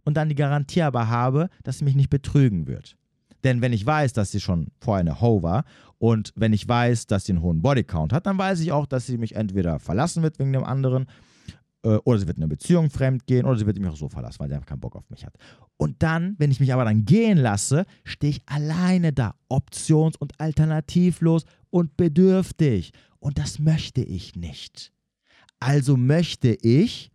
[0.08, 2.96] und dann die Garantie aber habe, dass sie mich nicht betrügen wird.
[3.44, 5.66] Denn wenn ich weiß, dass sie schon vorher eine Ho war
[5.98, 9.06] und wenn ich weiß, dass sie einen hohen Bodycount hat, dann weiß ich auch, dass
[9.06, 11.08] sie mich entweder verlassen wird wegen dem anderen
[11.84, 14.08] äh, oder sie wird in eine Beziehung fremd gehen oder sie wird mich auch so
[14.08, 15.34] verlassen, weil sie einfach keinen Bock auf mich hat.
[15.76, 20.40] Und dann, wenn ich mich aber dann gehen lasse, stehe ich alleine da, options- und
[20.40, 22.94] alternativlos und bedürftig.
[23.20, 24.94] Und das möchte ich nicht.
[25.60, 27.12] Also möchte ich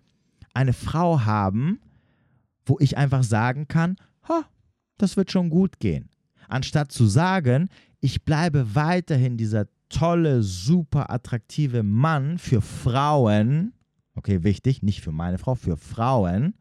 [0.52, 1.80] eine Frau haben,
[2.64, 3.96] wo ich einfach sagen kann,
[4.28, 4.44] ha,
[4.98, 6.10] das wird schon gut gehen.
[6.48, 7.68] Anstatt zu sagen,
[8.00, 13.72] ich bleibe weiterhin dieser tolle, super attraktive Mann für Frauen,
[14.14, 16.54] Okay, wichtig, nicht für meine Frau, für Frauen.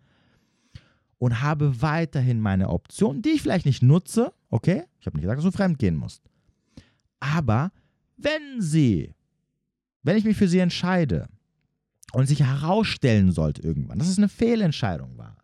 [1.17, 4.33] Und habe weiterhin meine Option, die ich vielleicht nicht nutze.
[4.49, 6.23] Okay, ich habe nicht gesagt, dass du fremd gehen musst.
[7.19, 7.71] Aber
[8.17, 9.13] wenn sie,
[10.01, 11.27] wenn ich mich für sie entscheide
[12.13, 15.37] und sich herausstellen sollte irgendwann, dass es eine Fehlentscheidung war,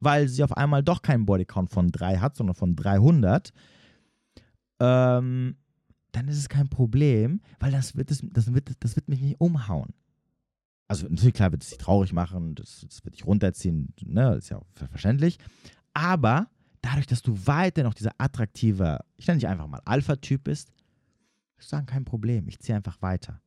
[0.00, 3.52] weil sie auf einmal doch keinen Bodycount von 3 hat, sondern von 300,
[4.80, 5.56] ähm,
[6.12, 9.40] dann ist es kein Problem, weil das wird, das, das, wird, das wird mich nicht
[9.40, 9.94] umhauen
[10.90, 14.48] also natürlich klar wird es dich traurig machen, das, das wird dich runterziehen, ne, ist
[14.48, 15.38] ja verständlich.
[15.94, 20.72] Aber dadurch, dass du weiter noch dieser attraktive, ich nenne dich einfach mal Alpha-Typ bist,
[21.58, 23.40] du sagen, kein Problem, ich ziehe einfach weiter,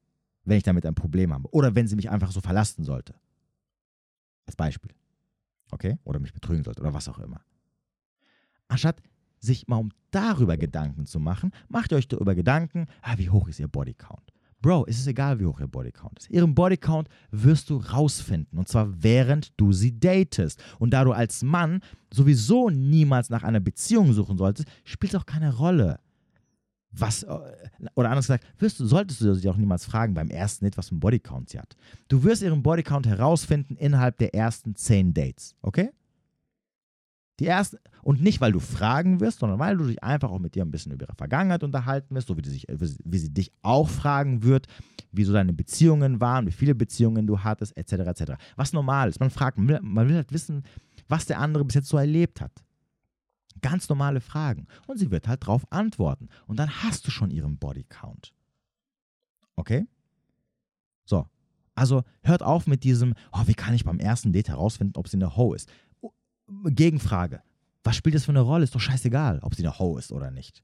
[0.45, 1.49] wenn ich damit ein Problem habe.
[1.51, 3.13] Oder wenn sie mich einfach so verlassen sollte.
[4.45, 4.91] Als Beispiel.
[5.73, 5.97] Okay?
[6.03, 7.41] Oder mich betrügen sollte oder was auch immer.
[8.67, 9.01] Anstatt
[9.39, 13.47] sich mal um darüber Gedanken zu machen, macht ihr euch darüber Gedanken, ah, wie hoch
[13.47, 14.31] ist ihr Bodycount?
[14.61, 16.29] Bro, es ist egal, wie hoch ihr Bodycount ist.
[16.29, 18.57] Ihren Bodycount wirst du rausfinden.
[18.57, 20.63] Und zwar während du sie datest.
[20.79, 21.81] Und da du als Mann
[22.13, 25.99] sowieso niemals nach einer Beziehung suchen solltest, spielt es auch keine Rolle.
[26.95, 27.39] Was, äh,
[27.95, 30.89] oder anders gesagt, wirst du, solltest du sie auch niemals fragen beim ersten Date, was
[30.89, 31.75] für einen Bodycount sie hat.
[32.07, 35.91] Du wirst ihren Bodycount herausfinden innerhalb der ersten zehn Dates, okay?
[37.39, 40.55] Die erste, und nicht, weil du fragen wirst, sondern weil du dich einfach auch mit
[40.55, 43.89] ihr ein bisschen über ihre Vergangenheit unterhalten wirst, so wie, sich, wie sie dich auch
[43.89, 44.67] fragen wird,
[45.11, 47.93] wie so deine Beziehungen waren, wie viele Beziehungen du hattest, etc.
[47.93, 48.33] etc.
[48.55, 49.19] Was normal ist.
[49.19, 50.63] Man fragt, man will halt wissen,
[51.07, 52.51] was der andere bis jetzt so erlebt hat.
[53.63, 54.67] Ganz normale Fragen.
[54.85, 56.29] Und sie wird halt darauf antworten.
[56.45, 58.35] Und dann hast du schon ihren Bodycount.
[59.55, 59.87] Okay?
[61.05, 61.25] So.
[61.73, 65.17] Also hört auf mit diesem, oh, wie kann ich beim ersten Date herausfinden, ob sie
[65.17, 65.71] eine Ho ist.
[66.65, 67.41] Gegenfrage.
[67.83, 68.63] Was spielt das für eine Rolle?
[68.63, 70.63] Ist doch scheißegal, ob sie eine Ho ist oder nicht.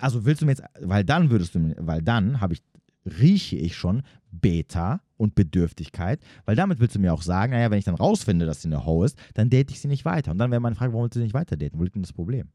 [0.00, 2.62] Also willst du mir jetzt, weil dann würdest du, weil dann habe ich,
[3.06, 7.78] rieche ich schon Beta und Bedürftigkeit, weil damit willst du mir auch sagen, naja, wenn
[7.78, 10.32] ich dann rausfinde, dass sie eine Ho ist, dann date ich sie nicht weiter.
[10.32, 11.78] Und dann wäre meine Frage, warum willst du sie nicht weiter daten?
[11.78, 12.50] Wo liegt denn das Problem?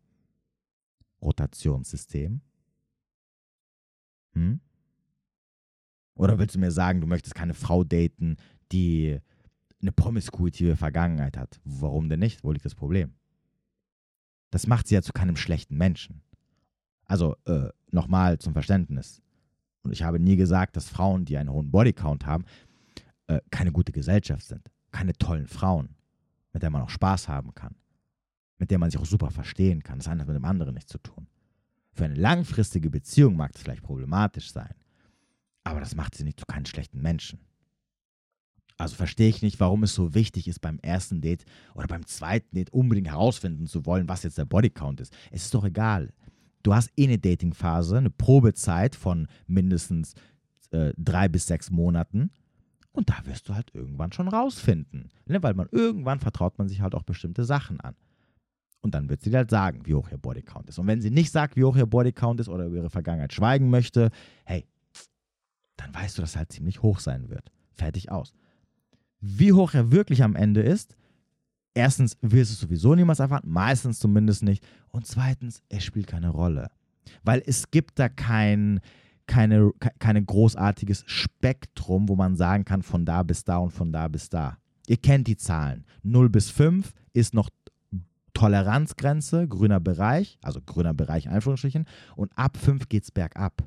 [1.21, 2.41] Rotationssystem?
[4.33, 4.59] Hm?
[6.15, 8.37] Oder willst du mir sagen, du möchtest keine Frau daten,
[8.71, 9.19] die
[9.81, 11.59] eine promiskuitive Vergangenheit hat.
[11.63, 12.43] Warum denn nicht?
[12.43, 13.13] Wo liegt das Problem?
[14.51, 16.21] Das macht sie ja zu keinem schlechten Menschen.
[17.05, 19.21] Also äh, nochmal zum Verständnis.
[19.84, 22.46] Und ich habe nie gesagt, dass Frauen, die einen hohen Bodycount haben,
[23.28, 24.70] äh, keine gute Gesellschaft sind.
[24.91, 25.96] Keine tollen Frauen,
[26.54, 27.76] mit denen man auch Spaß haben kann.
[28.58, 30.00] Mit denen man sich auch super verstehen kann.
[30.00, 31.28] Das eine hat mit dem anderen nichts zu tun.
[31.94, 34.74] Für eine langfristige Beziehung mag das vielleicht problematisch sein.
[35.63, 37.39] Aber das macht sie nicht zu keinen schlechten Menschen.
[38.78, 42.56] Also verstehe ich nicht, warum es so wichtig ist, beim ersten Date oder beim zweiten
[42.56, 45.13] Date unbedingt herausfinden zu wollen, was jetzt der Bodycount ist.
[45.30, 46.13] Es ist doch egal.
[46.63, 50.13] Du hast eh eine Datingphase, eine Probezeit von mindestens
[50.71, 52.32] äh, drei bis sechs Monaten.
[52.93, 55.10] Und da wirst du halt irgendwann schon rausfinden.
[55.26, 55.41] Ne?
[55.41, 57.95] Weil man irgendwann vertraut man sich halt auch bestimmte Sachen an.
[58.82, 60.80] Und dann wird sie halt sagen, wie hoch ihr Bodycount ist.
[60.80, 63.69] Und wenn sie nicht sagt, wie hoch ihr Bodycount ist oder über ihre Vergangenheit schweigen
[63.69, 64.10] möchte,
[64.43, 64.65] hey,
[65.78, 67.52] dann weißt du, dass er halt ziemlich hoch sein wird.
[67.74, 68.34] Fertig aus.
[69.19, 70.95] Wie hoch er wirklich am Ende ist,
[71.73, 74.65] erstens wirst du sowieso niemals erfahren, meistens zumindest nicht.
[74.89, 76.69] Und zweitens, es spielt keine Rolle.
[77.23, 78.79] Weil es gibt da kein,
[79.27, 84.07] keine, keine großartiges Spektrum, wo man sagen kann, von da bis da und von da
[84.07, 84.57] bis da.
[84.88, 85.86] Ihr kennt die Zahlen.
[86.03, 87.49] 0 bis 5 ist noch
[88.34, 91.86] Toleranzgrenze, grüner Bereich, also grüner Bereich in Anführungsstrichen.
[92.15, 93.63] Und ab 5 geht es bergab.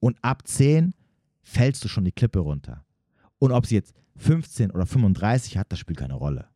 [0.00, 0.94] Und ab 10
[1.42, 2.84] fällst du schon die Klippe runter.
[3.38, 6.51] Und ob sie jetzt 15 oder 35 hat, das spielt keine Rolle.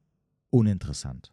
[0.50, 1.32] Uninteressant.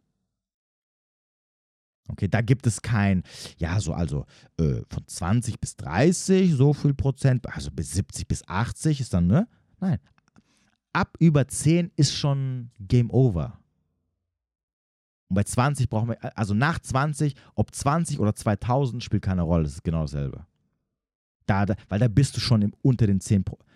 [2.10, 3.24] Okay, da gibt es kein,
[3.58, 4.26] ja, so also
[4.58, 9.28] äh, von 20 bis 30, so viel Prozent, also bis 70 bis 80 ist dann,
[9.28, 9.48] ne?
[9.80, 10.00] Nein.
[10.92, 13.58] Ab über 10 ist schon Game Over.
[15.30, 19.64] Und bei 20 brauchen wir, also nach 20, ob 20 oder 2000 spielt keine Rolle,
[19.64, 20.46] das ist genau dasselbe.
[21.46, 23.70] Da, da weil da bist du schon im, unter den 10 Prozent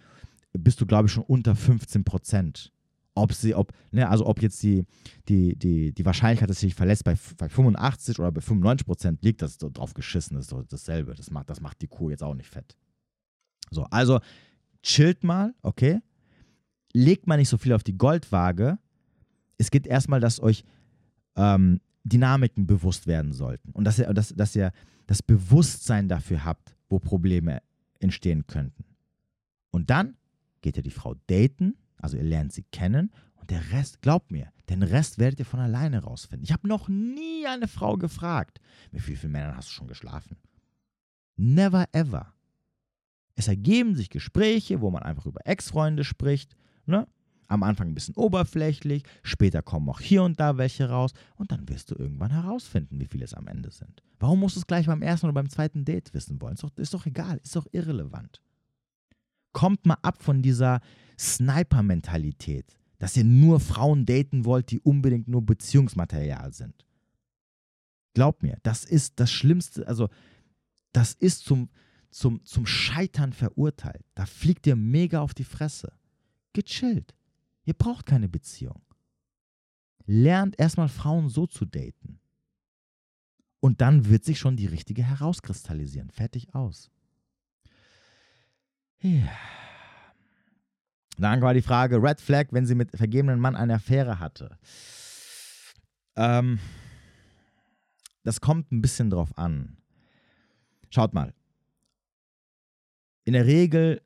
[0.58, 2.72] bist du, glaube ich, schon unter 15 Prozent.
[3.18, 4.86] Ob sie, ob, ne, also ob jetzt die,
[5.28, 9.24] die, die, die Wahrscheinlichkeit, dass sie sich verlässt, bei, bei 85 oder bei 95 Prozent
[9.24, 11.16] liegt, das ist drauf geschissen, ist doch dasselbe.
[11.16, 12.78] Das macht, das macht die Kuh jetzt auch nicht fett.
[13.72, 14.20] So, also
[14.84, 16.00] chillt mal, okay?
[16.94, 18.78] Legt mal nicht so viel auf die Goldwaage.
[19.58, 20.64] Es geht erstmal, dass euch
[21.36, 24.72] ähm, Dynamiken bewusst werden sollten und dass ihr, dass, dass ihr
[25.08, 27.62] das Bewusstsein dafür habt, wo Probleme
[28.00, 28.86] entstehen könnten.
[29.72, 30.16] Und dann
[30.62, 34.52] geht ihr die Frau daten, also ihr lernt sie kennen und der Rest, glaubt mir,
[34.70, 36.44] den Rest werdet ihr von alleine rausfinden.
[36.44, 38.60] Ich habe noch nie eine Frau gefragt,
[38.92, 40.38] mit wie vielen Männern hast du schon geschlafen?
[41.36, 42.34] Never ever.
[43.36, 46.56] Es ergeben sich Gespräche, wo man einfach über Ex-Freunde spricht,
[46.86, 47.08] ne?
[47.50, 51.70] Am Anfang ein bisschen oberflächlich, später kommen auch hier und da welche raus und dann
[51.70, 54.04] wirst du irgendwann herausfinden, wie viele es am Ende sind.
[54.20, 56.56] Warum musst du es gleich beim ersten oder beim zweiten Date wissen wollen?
[56.56, 58.42] Ist doch, ist doch egal, ist doch irrelevant
[59.58, 60.82] kommt mal ab von dieser
[61.18, 66.86] Sniper-Mentalität, dass ihr nur Frauen daten wollt, die unbedingt nur Beziehungsmaterial sind.
[68.14, 70.10] Glaubt mir, das ist das Schlimmste, also
[70.92, 71.70] das ist zum,
[72.10, 74.06] zum, zum Scheitern verurteilt.
[74.16, 75.94] Da fliegt ihr mega auf die Fresse.
[76.54, 77.14] Gechillt.
[77.66, 78.82] Ihr braucht keine Beziehung.
[80.06, 82.20] Lernt erstmal Frauen so zu daten.
[83.60, 86.10] Und dann wird sich schon die richtige herauskristallisieren.
[86.10, 86.90] Fertig aus.
[89.02, 89.30] Ja.
[91.18, 94.58] Dann war die Frage: Red Flag, wenn sie mit vergebenen Mann eine Affäre hatte.
[96.16, 96.60] Ähm,
[98.24, 99.78] das kommt ein bisschen drauf an.
[100.90, 101.34] Schaut mal.
[103.24, 104.02] In der Regel,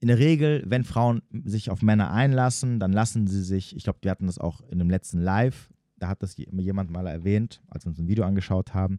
[0.00, 4.00] in der Regel, wenn Frauen sich auf Männer einlassen, dann lassen sie sich, ich glaube,
[4.02, 7.84] wir hatten das auch in dem letzten Live, da hat das jemand mal erwähnt, als
[7.84, 8.98] wir uns ein Video angeschaut haben.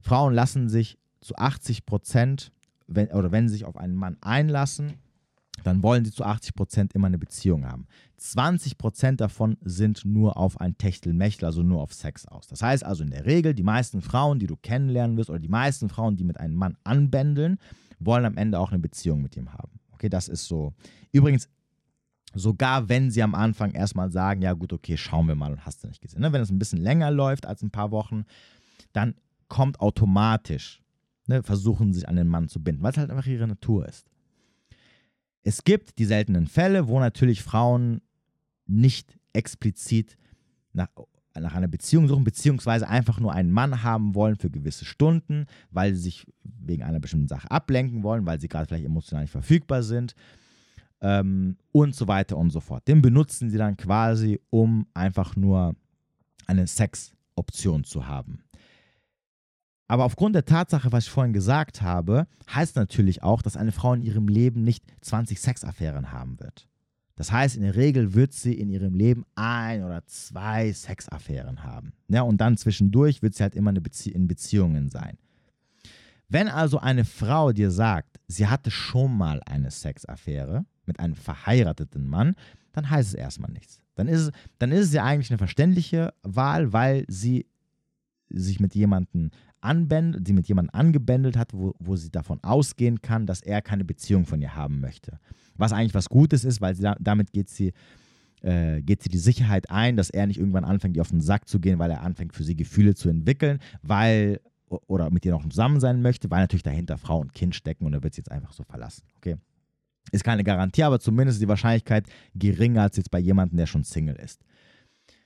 [0.00, 2.52] Frauen lassen sich zu 80 Prozent
[2.90, 4.94] wenn, oder wenn sie sich auf einen Mann einlassen,
[5.62, 7.86] dann wollen sie zu 80% immer eine Beziehung haben.
[8.18, 12.46] 20% davon sind nur auf ein Techtelmechtel, also nur auf Sex aus.
[12.46, 15.48] Das heißt also in der Regel, die meisten Frauen, die du kennenlernen wirst, oder die
[15.48, 17.58] meisten Frauen, die mit einem Mann anbändeln,
[17.98, 19.80] wollen am Ende auch eine Beziehung mit ihm haben.
[19.92, 20.72] Okay, das ist so.
[21.12, 21.48] Übrigens,
[22.34, 25.82] sogar wenn sie am Anfang erstmal sagen, ja gut, okay, schauen wir mal und hast
[25.82, 26.20] du nicht gesehen.
[26.20, 26.32] Ne?
[26.32, 28.24] Wenn es ein bisschen länger läuft als ein paar Wochen,
[28.92, 29.14] dann
[29.48, 30.82] kommt automatisch,
[31.26, 33.86] ne, versuchen sie sich an den Mann zu binden, weil es halt einfach ihre Natur
[33.86, 34.06] ist.
[35.42, 38.02] Es gibt die seltenen Fälle, wo natürlich Frauen
[38.66, 40.16] nicht explizit
[40.72, 40.88] nach,
[41.34, 45.94] nach einer Beziehung suchen, beziehungsweise einfach nur einen Mann haben wollen für gewisse Stunden, weil
[45.94, 49.82] sie sich wegen einer bestimmten Sache ablenken wollen, weil sie gerade vielleicht emotional nicht verfügbar
[49.82, 50.14] sind
[51.00, 52.86] ähm, und so weiter und so fort.
[52.86, 55.74] Den benutzen sie dann quasi, um einfach nur
[56.46, 58.42] eine Sexoption zu haben.
[59.90, 63.92] Aber aufgrund der Tatsache, was ich vorhin gesagt habe, heißt natürlich auch, dass eine Frau
[63.92, 66.68] in ihrem Leben nicht 20 Sexaffären haben wird.
[67.16, 71.92] Das heißt, in der Regel wird sie in ihrem Leben ein oder zwei Sexaffären haben.
[72.06, 75.18] Ja, und dann zwischendurch wird sie halt immer Bezie in Beziehungen sein.
[76.28, 82.06] Wenn also eine Frau dir sagt, sie hatte schon mal eine Sexaffäre mit einem verheirateten
[82.06, 82.36] Mann,
[82.70, 83.80] dann heißt es erstmal nichts.
[83.96, 87.46] Dann ist es, dann ist es ja eigentlich eine verständliche Wahl, weil sie
[88.28, 93.26] sich mit jemandem anbändelt, sie mit jemandem angebändelt hat, wo, wo sie davon ausgehen kann,
[93.26, 95.18] dass er keine Beziehung von ihr haben möchte.
[95.56, 97.72] Was eigentlich was Gutes ist, weil da, damit geht sie,
[98.42, 101.48] äh, geht sie die Sicherheit ein, dass er nicht irgendwann anfängt, ihr auf den Sack
[101.48, 104.40] zu gehen, weil er anfängt, für sie Gefühle zu entwickeln, weil
[104.86, 107.92] oder mit ihr noch zusammen sein möchte, weil natürlich dahinter Frau und Kind stecken und
[107.92, 109.02] er wird sie jetzt einfach so verlassen.
[109.16, 109.36] Okay.
[110.12, 113.84] Ist keine Garantie, aber zumindest ist die Wahrscheinlichkeit geringer als jetzt bei jemandem, der schon
[113.84, 114.40] Single ist.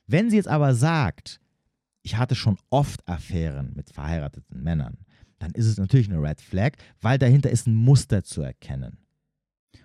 [0.07, 1.41] Wenn sie jetzt aber sagt,
[2.05, 4.99] ich hatte schon oft Affären mit verheirateten Männern,
[5.39, 8.99] dann ist es natürlich eine Red Flag, weil dahinter ist ein Muster zu erkennen.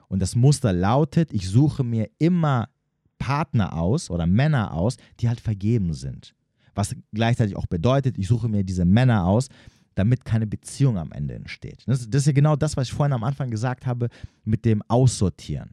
[0.07, 2.69] Und das Muster lautet, ich suche mir immer
[3.17, 6.35] Partner aus oder Männer aus, die halt vergeben sind.
[6.75, 9.49] Was gleichzeitig auch bedeutet, ich suche mir diese Männer aus,
[9.95, 11.83] damit keine Beziehung am Ende entsteht.
[11.85, 14.09] Das, ist ja genau das, was ich vorhin am Anfang gesagt habe
[14.45, 15.71] mit dem Aussortieren.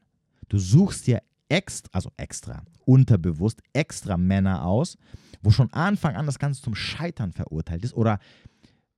[0.48, 4.96] Du suchst dir extra, also extra, unterbewusst extra Männer aus,
[5.42, 8.18] wo schon Anfang an das Ganze zum Scheitern verurteilt ist oder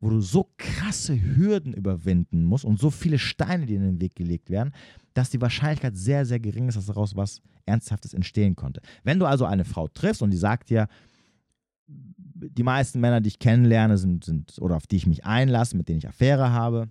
[0.00, 4.14] wo du so krasse Hürden überwinden musst und so viele Steine, die in den Weg
[4.14, 4.72] gelegt werden,
[5.14, 8.80] dass die Wahrscheinlichkeit sehr, sehr gering ist, dass daraus was Ernsthaftes entstehen konnte.
[9.02, 10.86] Wenn du also eine Frau triffst und die sagt dir,
[11.88, 15.88] die meisten Männer, die ich kennenlerne, sind, sind oder auf die ich mich einlasse, mit
[15.88, 16.88] denen ich Affäre habe,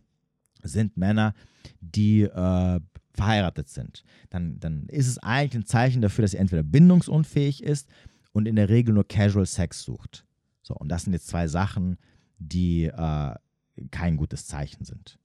[0.63, 1.33] sind Männer,
[1.79, 2.79] die äh,
[3.13, 4.03] verheiratet sind.
[4.29, 7.87] Dann, dann ist es eigentlich ein Zeichen dafür, dass sie entweder bindungsunfähig ist
[8.31, 10.25] und in der Regel nur Casual Sex sucht.
[10.61, 11.97] So, und das sind jetzt zwei Sachen,
[12.39, 13.35] die äh,
[13.91, 15.17] kein gutes Zeichen sind.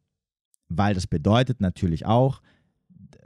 [0.68, 2.42] Weil das bedeutet natürlich auch,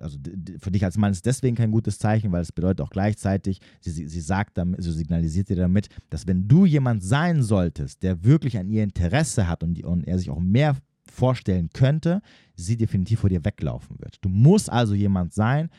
[0.01, 0.19] also
[0.59, 3.91] für dich als Mann ist deswegen kein gutes Zeichen, weil es bedeutet auch gleichzeitig, sie,
[3.91, 8.25] sie, sie sagt damit, so signalisiert dir damit, dass wenn du jemand sein solltest, der
[8.25, 10.77] wirklich an ihr Interesse hat und, die, und er sich auch mehr
[11.11, 12.21] vorstellen könnte,
[12.55, 14.19] sie definitiv vor dir weglaufen wird.
[14.21, 15.71] Du musst also jemand sein,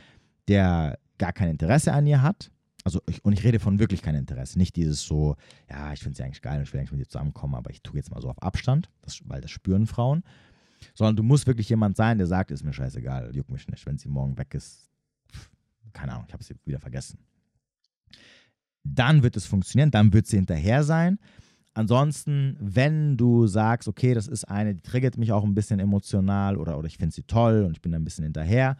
[0.48, 2.52] der gar kein Interesse an ihr hat.
[2.84, 4.58] Also, ich, und ich rede von wirklich kein Interesse.
[4.58, 5.36] Nicht dieses so,
[5.70, 7.82] ja, ich finde sie eigentlich geil und ich will eigentlich mit ihr zusammenkommen, aber ich
[7.82, 10.24] tue jetzt mal so auf Abstand, das, weil das spüren Frauen
[10.94, 13.86] sondern du musst wirklich jemand sein, der sagt, ist mir scheißegal, juckt mich nicht.
[13.86, 14.90] Wenn sie morgen weg ist,
[15.94, 17.20] keine Ahnung, ich habe sie wieder vergessen.
[18.84, 21.20] Dann wird es funktionieren, dann wird sie hinterher sein.
[21.74, 26.58] Ansonsten, wenn du sagst, okay, das ist eine, die triggert mich auch ein bisschen emotional
[26.58, 28.78] oder, oder ich finde sie toll und ich bin ein bisschen hinterher,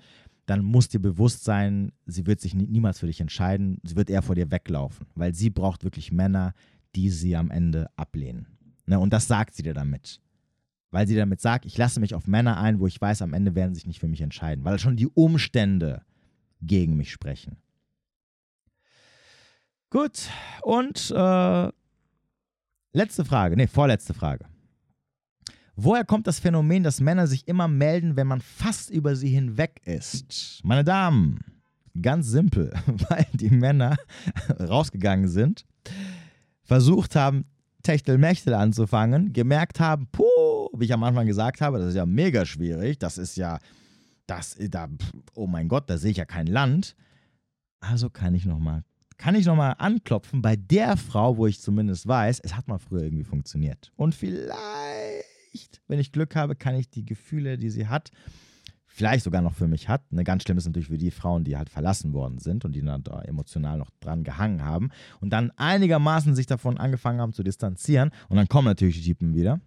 [0.48, 4.24] dann muss dir bewusst sein, sie wird sich niemals für dich entscheiden, sie wird eher
[4.24, 6.56] vor dir weglaufen, weil sie braucht wirklich Männer,
[6.96, 8.48] die sie am Ende ablehnen.
[8.88, 9.00] Ne?
[9.00, 10.20] Und das sagt sie dir damit
[10.92, 13.56] weil sie damit sagt, ich lasse mich auf Männer ein, wo ich weiß, am Ende
[13.56, 16.04] werden sie sich nicht für mich entscheiden, weil schon die Umstände
[16.62, 17.58] gegen mich sprechen.
[19.90, 20.30] Gut,
[20.64, 21.72] und äh,
[22.94, 24.46] letzte Frage, nee, vorletzte Frage.
[25.80, 29.80] Woher kommt das Phänomen, dass Männer sich immer melden, wenn man fast über sie hinweg
[29.86, 30.60] ist?
[30.64, 31.40] Meine Damen,
[32.02, 32.74] ganz simpel,
[33.10, 33.96] weil die Männer
[34.60, 35.68] rausgegangen sind,
[36.64, 37.46] versucht haben,
[37.84, 40.24] Techtelmechtel anzufangen, gemerkt haben, puh,
[40.74, 43.60] wie ich am Anfang gesagt habe, das ist ja mega schwierig, das ist ja,
[44.26, 44.88] das, da,
[45.36, 46.96] oh mein Gott, da sehe ich ja kein Land.
[47.82, 48.84] Also kann ich nochmal,
[49.18, 53.04] kann ich nochmal anklopfen bei der Frau, wo ich zumindest weiß, es hat mal früher
[53.04, 53.92] irgendwie funktioniert.
[53.96, 54.58] Und vielleicht,
[55.88, 58.12] wenn ich Glück habe, kann ich die Gefühle, die sie hat,
[58.86, 60.12] vielleicht sogar noch für mich hat.
[60.12, 62.82] Ne, ganz schlimm ist natürlich für die Frauen, die halt verlassen worden sind und die
[62.82, 64.90] dann da emotional noch dran gehangen haben
[65.22, 68.12] und dann einigermaßen sich davon angefangen haben zu distanzieren.
[68.30, 69.60] Und dann kommen natürlich die Typen wieder,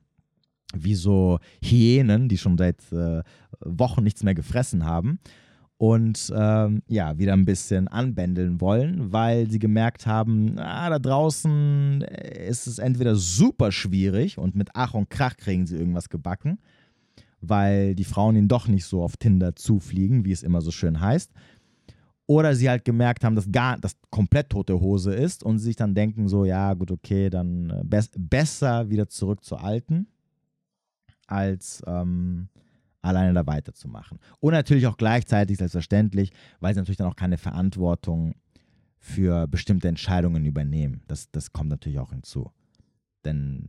[0.74, 3.22] wie so Hyänen, die schon seit äh,
[3.60, 5.20] Wochen nichts mehr gefressen haben
[5.80, 12.02] und ähm, ja, wieder ein bisschen anbändeln wollen, weil sie gemerkt haben, ah, da draußen
[12.02, 16.58] ist es entweder super schwierig und mit Ach und Krach kriegen sie irgendwas gebacken,
[17.40, 21.00] weil die Frauen ihnen doch nicht so auf Tinder zufliegen, wie es immer so schön
[21.00, 21.32] heißt.
[22.26, 25.76] Oder sie halt gemerkt haben, dass gar das komplett tote Hose ist und sie sich
[25.76, 30.08] dann denken, so, ja, gut, okay, dann äh, be besser wieder zurück zur alten,
[31.26, 32.50] als ähm,
[33.02, 34.18] alleine da weiterzumachen.
[34.40, 36.30] Und natürlich auch gleichzeitig, selbstverständlich,
[36.60, 38.34] weil sie natürlich dann auch keine Verantwortung
[38.98, 41.02] für bestimmte Entscheidungen übernehmen.
[41.08, 42.50] Das, das kommt natürlich auch hinzu.
[43.24, 43.64] Denn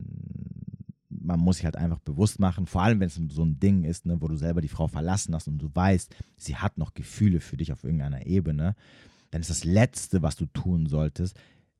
[1.08, 4.06] man muss sich halt einfach bewusst machen, vor allem wenn es so ein Ding ist,
[4.06, 7.40] ne, wo du selber die Frau verlassen hast und du weißt, sie hat noch Gefühle
[7.40, 8.74] für dich auf irgendeiner Ebene,
[9.30, 11.38] dann ist das Letzte, was du tun solltest,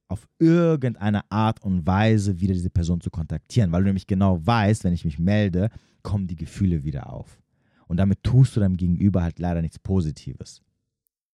[0.08, 4.84] auf irgendeine Art und Weise wieder diese Person zu kontaktieren, weil du nämlich genau weißt,
[4.84, 5.70] wenn ich mich melde,
[6.02, 7.41] kommen die Gefühle wieder auf.
[7.92, 10.62] Und damit tust du deinem Gegenüber halt leider nichts Positives.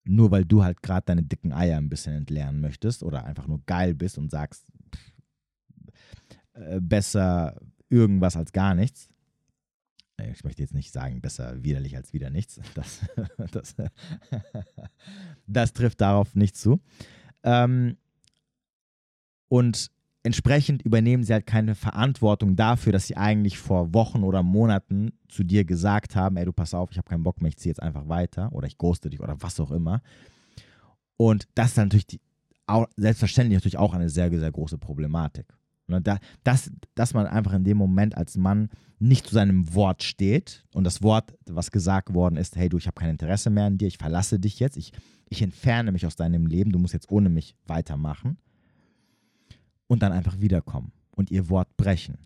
[0.03, 3.61] Nur weil du halt gerade deine dicken Eier ein bisschen entleeren möchtest oder einfach nur
[3.65, 5.13] geil bist und sagst, pff,
[6.55, 9.07] äh, besser irgendwas als gar nichts.
[10.17, 12.59] Äh, ich möchte jetzt nicht sagen, besser widerlich als wieder nichts.
[12.75, 13.05] Das,
[13.51, 13.75] das,
[15.47, 16.81] das trifft darauf nicht zu.
[17.43, 17.95] Ähm,
[19.47, 19.91] und
[20.23, 25.43] entsprechend übernehmen sie halt keine Verantwortung dafür, dass sie eigentlich vor Wochen oder Monaten zu
[25.43, 27.81] dir gesagt haben, ey, du pass auf, ich habe keinen Bock mehr, ich ziehe jetzt
[27.81, 30.01] einfach weiter oder ich ghoste dich oder was auch immer.
[31.17, 32.21] Und das ist natürlich die,
[32.67, 35.45] auch, selbstverständlich natürlich auch eine sehr, sehr große Problematik.
[35.87, 40.03] Und da, dass, dass man einfach in dem Moment als Mann nicht zu seinem Wort
[40.03, 43.65] steht und das Wort, was gesagt worden ist, hey du, ich habe kein Interesse mehr
[43.65, 44.91] an dir, ich verlasse dich jetzt, ich,
[45.29, 48.37] ich entferne mich aus deinem Leben, du musst jetzt ohne mich weitermachen
[49.89, 52.17] und dann einfach wiederkommen und ihr Wort brechen.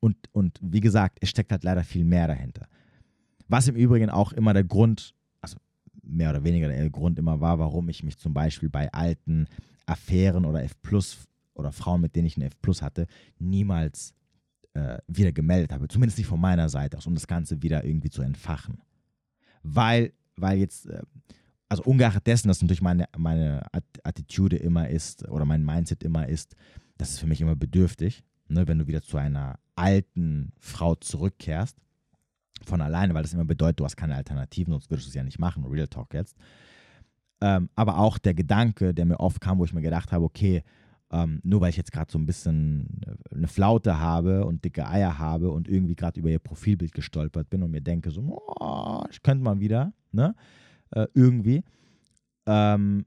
[0.00, 2.66] Und, und wie gesagt, es steckt halt leider viel mehr dahinter.
[3.46, 5.58] Was im Übrigen auch immer der Grund, also
[6.02, 9.46] mehr oder weniger der Grund immer war, warum ich mich zum Beispiel bei alten
[9.84, 11.18] Affären oder F Plus
[11.54, 13.06] oder Frauen, mit denen ich einen F Plus hatte,
[13.38, 14.14] niemals
[14.72, 15.88] äh, wieder gemeldet habe.
[15.88, 18.78] Zumindest nicht von meiner Seite aus, um das Ganze wieder irgendwie zu entfachen.
[19.62, 21.02] Weil, weil jetzt, äh,
[21.68, 23.66] also ungeachtet dessen, dass natürlich meine, meine
[24.02, 26.56] Attitude immer ist oder mein Mindset immer ist,
[26.98, 31.76] das ist für mich immer bedürftig, ne, wenn du wieder zu einer alten Frau zurückkehrst,
[32.64, 35.22] von alleine, weil das immer bedeutet, du hast keine Alternativen, sonst würdest du es ja
[35.22, 36.36] nicht machen, Real Talk jetzt.
[37.40, 40.62] Ähm, aber auch der Gedanke, der mir oft kam, wo ich mir gedacht habe, okay,
[41.12, 44.88] ähm, nur weil ich jetzt gerade so ein bisschen äh, eine Flaute habe und dicke
[44.88, 49.04] Eier habe und irgendwie gerade über ihr Profilbild gestolpert bin und mir denke, so, oh,
[49.10, 50.34] ich könnte mal wieder, ne?
[50.90, 51.62] Äh, irgendwie,
[52.46, 53.06] ähm,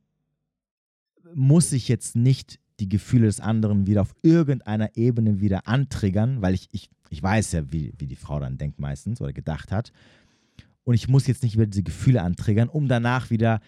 [1.33, 6.53] muss ich jetzt nicht die Gefühle des anderen wieder auf irgendeiner Ebene wieder antriggern, weil
[6.53, 9.91] ich, ich, ich weiß ja, wie, wie die Frau dann denkt meistens oder gedacht hat.
[10.83, 13.59] Und ich muss jetzt nicht wieder diese Gefühle antriggern, um danach wieder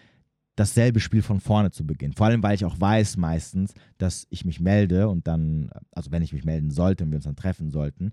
[0.56, 2.14] dasselbe Spiel von vorne zu beginnen.
[2.14, 6.22] Vor allem, weil ich auch weiß meistens, dass ich mich melde und dann, also wenn
[6.22, 8.12] ich mich melden sollte und wir uns dann treffen sollten,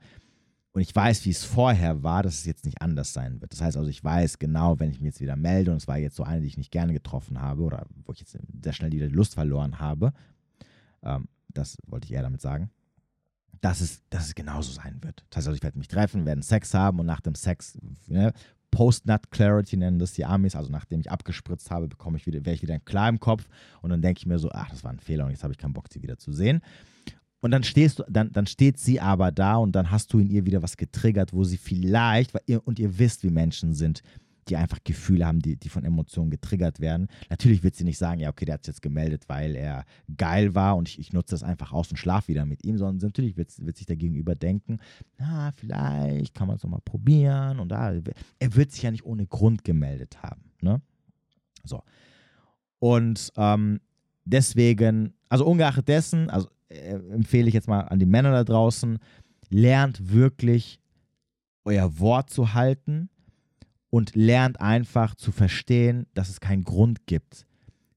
[0.71, 3.51] und ich weiß, wie es vorher war, dass es jetzt nicht anders sein wird.
[3.51, 5.97] Das heißt also, ich weiß genau, wenn ich mich jetzt wieder melde und es war
[5.97, 8.91] jetzt so eine, die ich nicht gerne getroffen habe oder wo ich jetzt sehr schnell
[8.91, 10.13] wieder die Lust verloren habe,
[11.03, 12.69] ähm, das wollte ich eher damit sagen,
[13.61, 15.25] dass es, dass es genauso sein wird.
[15.29, 18.31] Das heißt also, ich werde mich treffen, werden Sex haben und nach dem Sex, ne,
[18.71, 22.61] Post-Nut-Clarity nennen das die Amis, also nachdem ich abgespritzt habe, bekomme ich wieder, wäre ich
[22.61, 23.49] wieder klar im Kopf
[23.81, 25.57] und dann denke ich mir so, ach, das war ein Fehler und jetzt habe ich
[25.57, 26.61] keinen Bock, sie wieder zu sehen.
[27.41, 30.29] Und dann stehst du, dann, dann steht sie aber da und dann hast du in
[30.29, 34.01] ihr wieder was getriggert, wo sie vielleicht, ihr, und ihr wisst, wie Menschen sind,
[34.49, 37.07] die einfach Gefühle haben, die, die von Emotionen getriggert werden.
[37.29, 39.85] Natürlich wird sie nicht sagen, ja, okay, der hat sich jetzt gemeldet, weil er
[40.17, 42.97] geil war und ich, ich nutze das einfach aus und schlaf wieder mit ihm, sondern
[43.07, 44.79] natürlich wird, wird sich der Gegenüber denken,
[45.17, 49.27] na, vielleicht kann man es nochmal probieren und da, er wird sich ja nicht ohne
[49.27, 50.51] Grund gemeldet haben.
[50.61, 50.81] Ne?
[51.63, 51.83] So.
[52.79, 53.79] Und ähm,
[54.25, 58.99] deswegen, also ungeachtet dessen, also äh, empfehle ich jetzt mal an die Männer da draußen,
[59.49, 60.79] lernt wirklich
[61.65, 63.09] euer Wort zu halten
[63.89, 67.45] und lernt einfach zu verstehen, dass es keinen Grund gibt,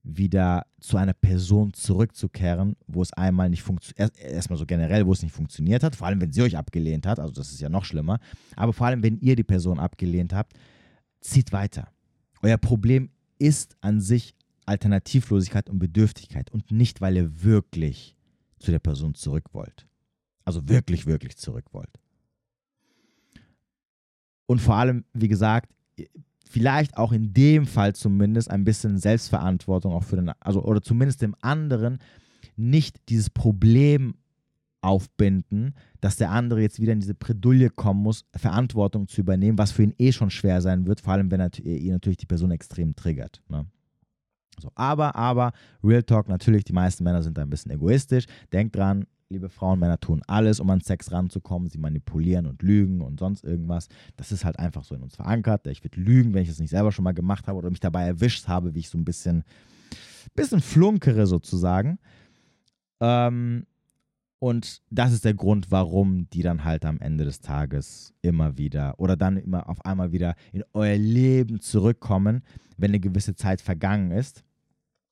[0.02, 5.22] wieder zu einer Person zurückzukehren, wo es einmal nicht funktioniert, erstmal so generell, wo es
[5.22, 7.84] nicht funktioniert hat, vor allem wenn sie euch abgelehnt hat, also das ist ja noch
[7.84, 8.18] schlimmer,
[8.56, 10.54] aber vor allem wenn ihr die Person abgelehnt habt,
[11.20, 11.88] zieht weiter.
[12.42, 14.34] Euer Problem ist an sich
[14.66, 18.16] Alternativlosigkeit und Bedürftigkeit und nicht, weil ihr wirklich
[18.62, 19.86] zu der Person zurück wollt.
[20.44, 22.00] Also wirklich, wirklich zurück wollt.
[24.46, 25.70] Und vor allem, wie gesagt,
[26.44, 31.22] vielleicht auch in dem Fall zumindest ein bisschen Selbstverantwortung auch für den, also oder zumindest
[31.22, 31.98] dem anderen
[32.56, 34.14] nicht dieses Problem
[34.82, 39.70] aufbinden, dass der andere jetzt wieder in diese Bredouille kommen muss, Verantwortung zu übernehmen, was
[39.70, 42.50] für ihn eh schon schwer sein wird, vor allem wenn er ihn natürlich die Person
[42.50, 43.40] extrem triggert.
[43.48, 43.66] Ne?
[44.60, 48.26] So, aber, aber, Real Talk, natürlich, die meisten Männer sind da ein bisschen egoistisch.
[48.52, 51.68] Denkt dran, liebe Frauen, Männer tun alles, um an Sex ranzukommen.
[51.68, 53.88] Sie manipulieren und lügen und sonst irgendwas.
[54.16, 55.66] Das ist halt einfach so in uns verankert.
[55.66, 58.06] Ich würde lügen, wenn ich das nicht selber schon mal gemacht habe oder mich dabei
[58.06, 59.42] erwischt habe, wie ich so ein bisschen,
[60.34, 61.98] bisschen flunkere sozusagen.
[63.00, 63.66] Ähm,
[64.42, 68.98] und das ist der Grund, warum die dann halt am Ende des Tages immer wieder
[68.98, 72.42] oder dann immer auf einmal wieder in euer Leben zurückkommen,
[72.76, 74.42] wenn eine gewisse Zeit vergangen ist.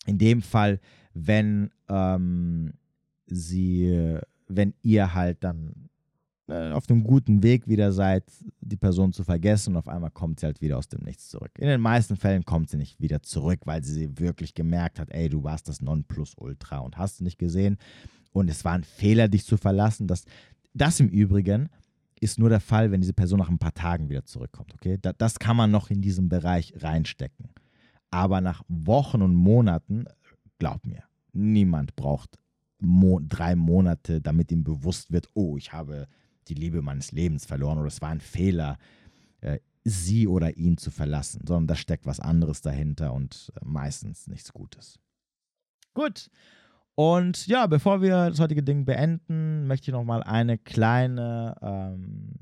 [0.04, 0.80] In dem Fall,
[1.14, 2.72] wenn ähm,
[3.26, 4.18] sie,
[4.48, 5.90] wenn ihr halt dann
[6.48, 8.24] äh, auf einem guten Weg wieder seid,
[8.60, 11.52] die Person zu vergessen und auf einmal kommt sie halt wieder aus dem Nichts zurück.
[11.56, 15.28] In den meisten Fällen kommt sie nicht wieder zurück, weil sie wirklich gemerkt hat, ey,
[15.28, 17.78] du warst das Nonplusultra und hast nicht gesehen
[18.32, 20.06] und es war ein Fehler, dich zu verlassen.
[20.06, 20.24] Das,
[20.74, 21.68] das im Übrigen
[22.20, 24.74] ist nur der Fall, wenn diese Person nach ein paar Tagen wieder zurückkommt.
[24.74, 24.98] Okay?
[25.00, 27.50] Das, das kann man noch in diesen Bereich reinstecken.
[28.10, 30.04] Aber nach Wochen und Monaten,
[30.58, 31.02] glaub mir,
[31.32, 32.38] niemand braucht
[32.80, 36.08] Mo drei Monate, damit ihm bewusst wird, oh, ich habe
[36.48, 38.78] die Liebe meines Lebens verloren oder es war ein Fehler,
[39.40, 44.26] äh, sie oder ihn zu verlassen, sondern da steckt was anderes dahinter und äh, meistens
[44.26, 44.98] nichts Gutes.
[45.94, 46.30] Gut,
[47.00, 52.34] und ja, bevor wir das heutige Ding beenden, möchte ich nochmal eine kleine, ähm,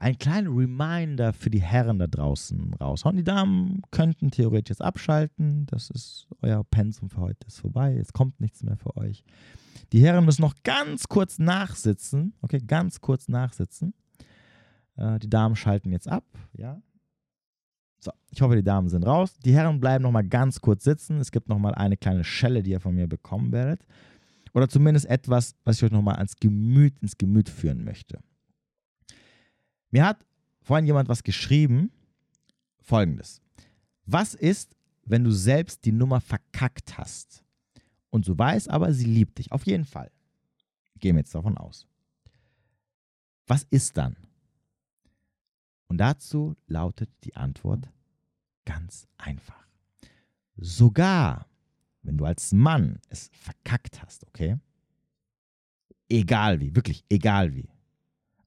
[0.00, 3.16] einen kleinen Reminder für die Herren da draußen raushauen.
[3.16, 5.66] Die Damen könnten theoretisch jetzt abschalten.
[5.66, 7.94] Das ist euer Pensum für heute ist vorbei.
[7.94, 9.22] Jetzt kommt nichts mehr für euch.
[9.92, 12.34] Die Herren müssen noch ganz kurz nachsitzen.
[12.42, 13.94] Okay, ganz kurz nachsitzen.
[14.96, 16.24] Äh, die Damen schalten jetzt ab.
[16.52, 16.82] Ja,
[18.04, 19.34] so, ich hoffe, die Damen sind raus.
[19.44, 21.18] Die Herren bleiben noch mal ganz kurz sitzen.
[21.18, 23.86] Es gibt noch mal eine kleine Schelle, die ihr von mir bekommen werdet.
[24.54, 28.18] Oder zumindest etwas, was ich euch noch mal ans Gemüt, ins Gemüt führen möchte.
[29.92, 30.26] Mir hat
[30.62, 31.92] vorhin jemand was geschrieben.
[32.80, 33.40] Folgendes.
[34.04, 34.74] Was ist,
[35.04, 37.44] wenn du selbst die Nummer verkackt hast
[38.10, 39.52] und du weißt aber, sie liebt dich?
[39.52, 40.10] Auf jeden Fall.
[40.98, 41.86] Gehen wir jetzt davon aus.
[43.46, 44.16] Was ist dann?
[45.92, 47.90] Und dazu lautet die Antwort
[48.64, 49.66] ganz einfach.
[50.56, 51.44] Sogar
[52.00, 54.56] wenn du als Mann es verkackt hast, okay?
[56.08, 57.68] Egal wie, wirklich egal wie.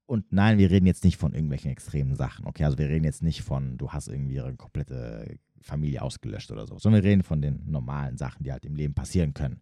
[0.08, 2.64] Und nein, wir reden jetzt nicht von irgendwelchen extremen Sachen, okay?
[2.64, 6.80] Also wir reden jetzt nicht von, du hast irgendwie ihre komplette Familie ausgelöscht oder so,
[6.80, 9.62] sondern wir reden von den normalen Sachen, die halt im Leben passieren können.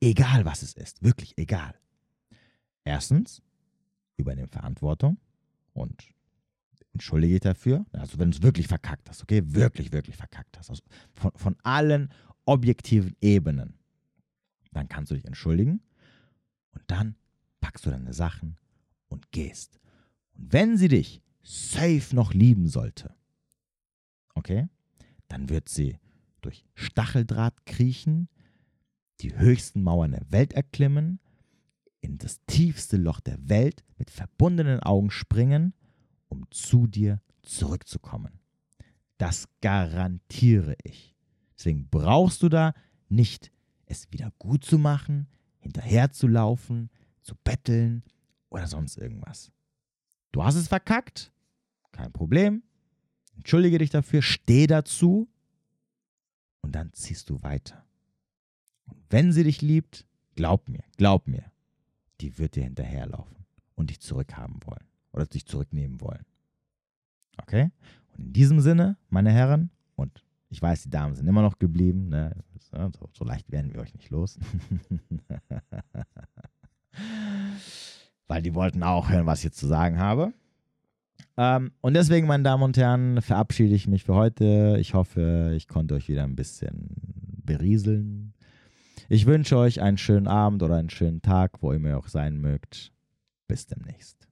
[0.00, 1.76] Egal was es ist, wirklich egal.
[2.82, 3.42] Erstens,
[4.16, 5.18] übernimm Verantwortung
[5.72, 6.15] und
[6.96, 7.84] entschuldige dich dafür.
[7.92, 9.42] Also wenn du es wirklich verkackt hast, okay?
[9.44, 10.70] Wirklich, wirklich verkackt hast.
[10.70, 10.82] Also
[11.12, 12.10] von, von allen
[12.46, 13.78] objektiven Ebenen.
[14.72, 15.80] Dann kannst du dich entschuldigen
[16.72, 17.16] und dann
[17.60, 18.56] packst du deine Sachen
[19.08, 19.78] und gehst.
[20.34, 23.14] Und wenn sie dich safe noch lieben sollte,
[24.34, 24.68] okay,
[25.28, 25.98] dann wird sie
[26.40, 28.28] durch Stacheldraht kriechen,
[29.20, 31.20] die höchsten Mauern der Welt erklimmen,
[32.00, 35.74] in das tiefste Loch der Welt mit verbundenen Augen springen
[36.28, 38.40] um zu dir zurückzukommen.
[39.18, 41.14] Das garantiere ich.
[41.56, 42.74] Deswegen brauchst du da
[43.08, 43.50] nicht
[43.86, 46.90] es wieder gut zu machen, hinterherzulaufen,
[47.22, 48.02] zu betteln
[48.50, 49.52] oder sonst irgendwas.
[50.32, 51.32] Du hast es verkackt,
[51.92, 52.62] kein Problem.
[53.36, 55.28] Entschuldige dich dafür, steh dazu
[56.62, 57.86] und dann ziehst du weiter.
[58.86, 61.50] Und wenn sie dich liebt, glaub mir, glaub mir,
[62.20, 64.86] die wird dir hinterherlaufen und dich zurückhaben wollen
[65.16, 66.24] oder sich zurücknehmen wollen.
[67.42, 67.70] Okay?
[68.16, 72.08] Und in diesem Sinne, meine Herren, und ich weiß, die Damen sind immer noch geblieben,
[72.08, 72.36] ne?
[72.70, 74.38] so, so leicht werden wir euch nicht los.
[78.28, 80.32] Weil die wollten auch hören, was ich jetzt zu sagen habe.
[81.36, 84.76] Ähm, und deswegen, meine Damen und Herren, verabschiede ich mich für heute.
[84.80, 86.88] Ich hoffe, ich konnte euch wieder ein bisschen
[87.44, 88.34] berieseln.
[89.08, 92.40] Ich wünsche euch einen schönen Abend oder einen schönen Tag, wo immer ihr auch sein
[92.40, 92.92] mögt.
[93.46, 94.26] Bis demnächst.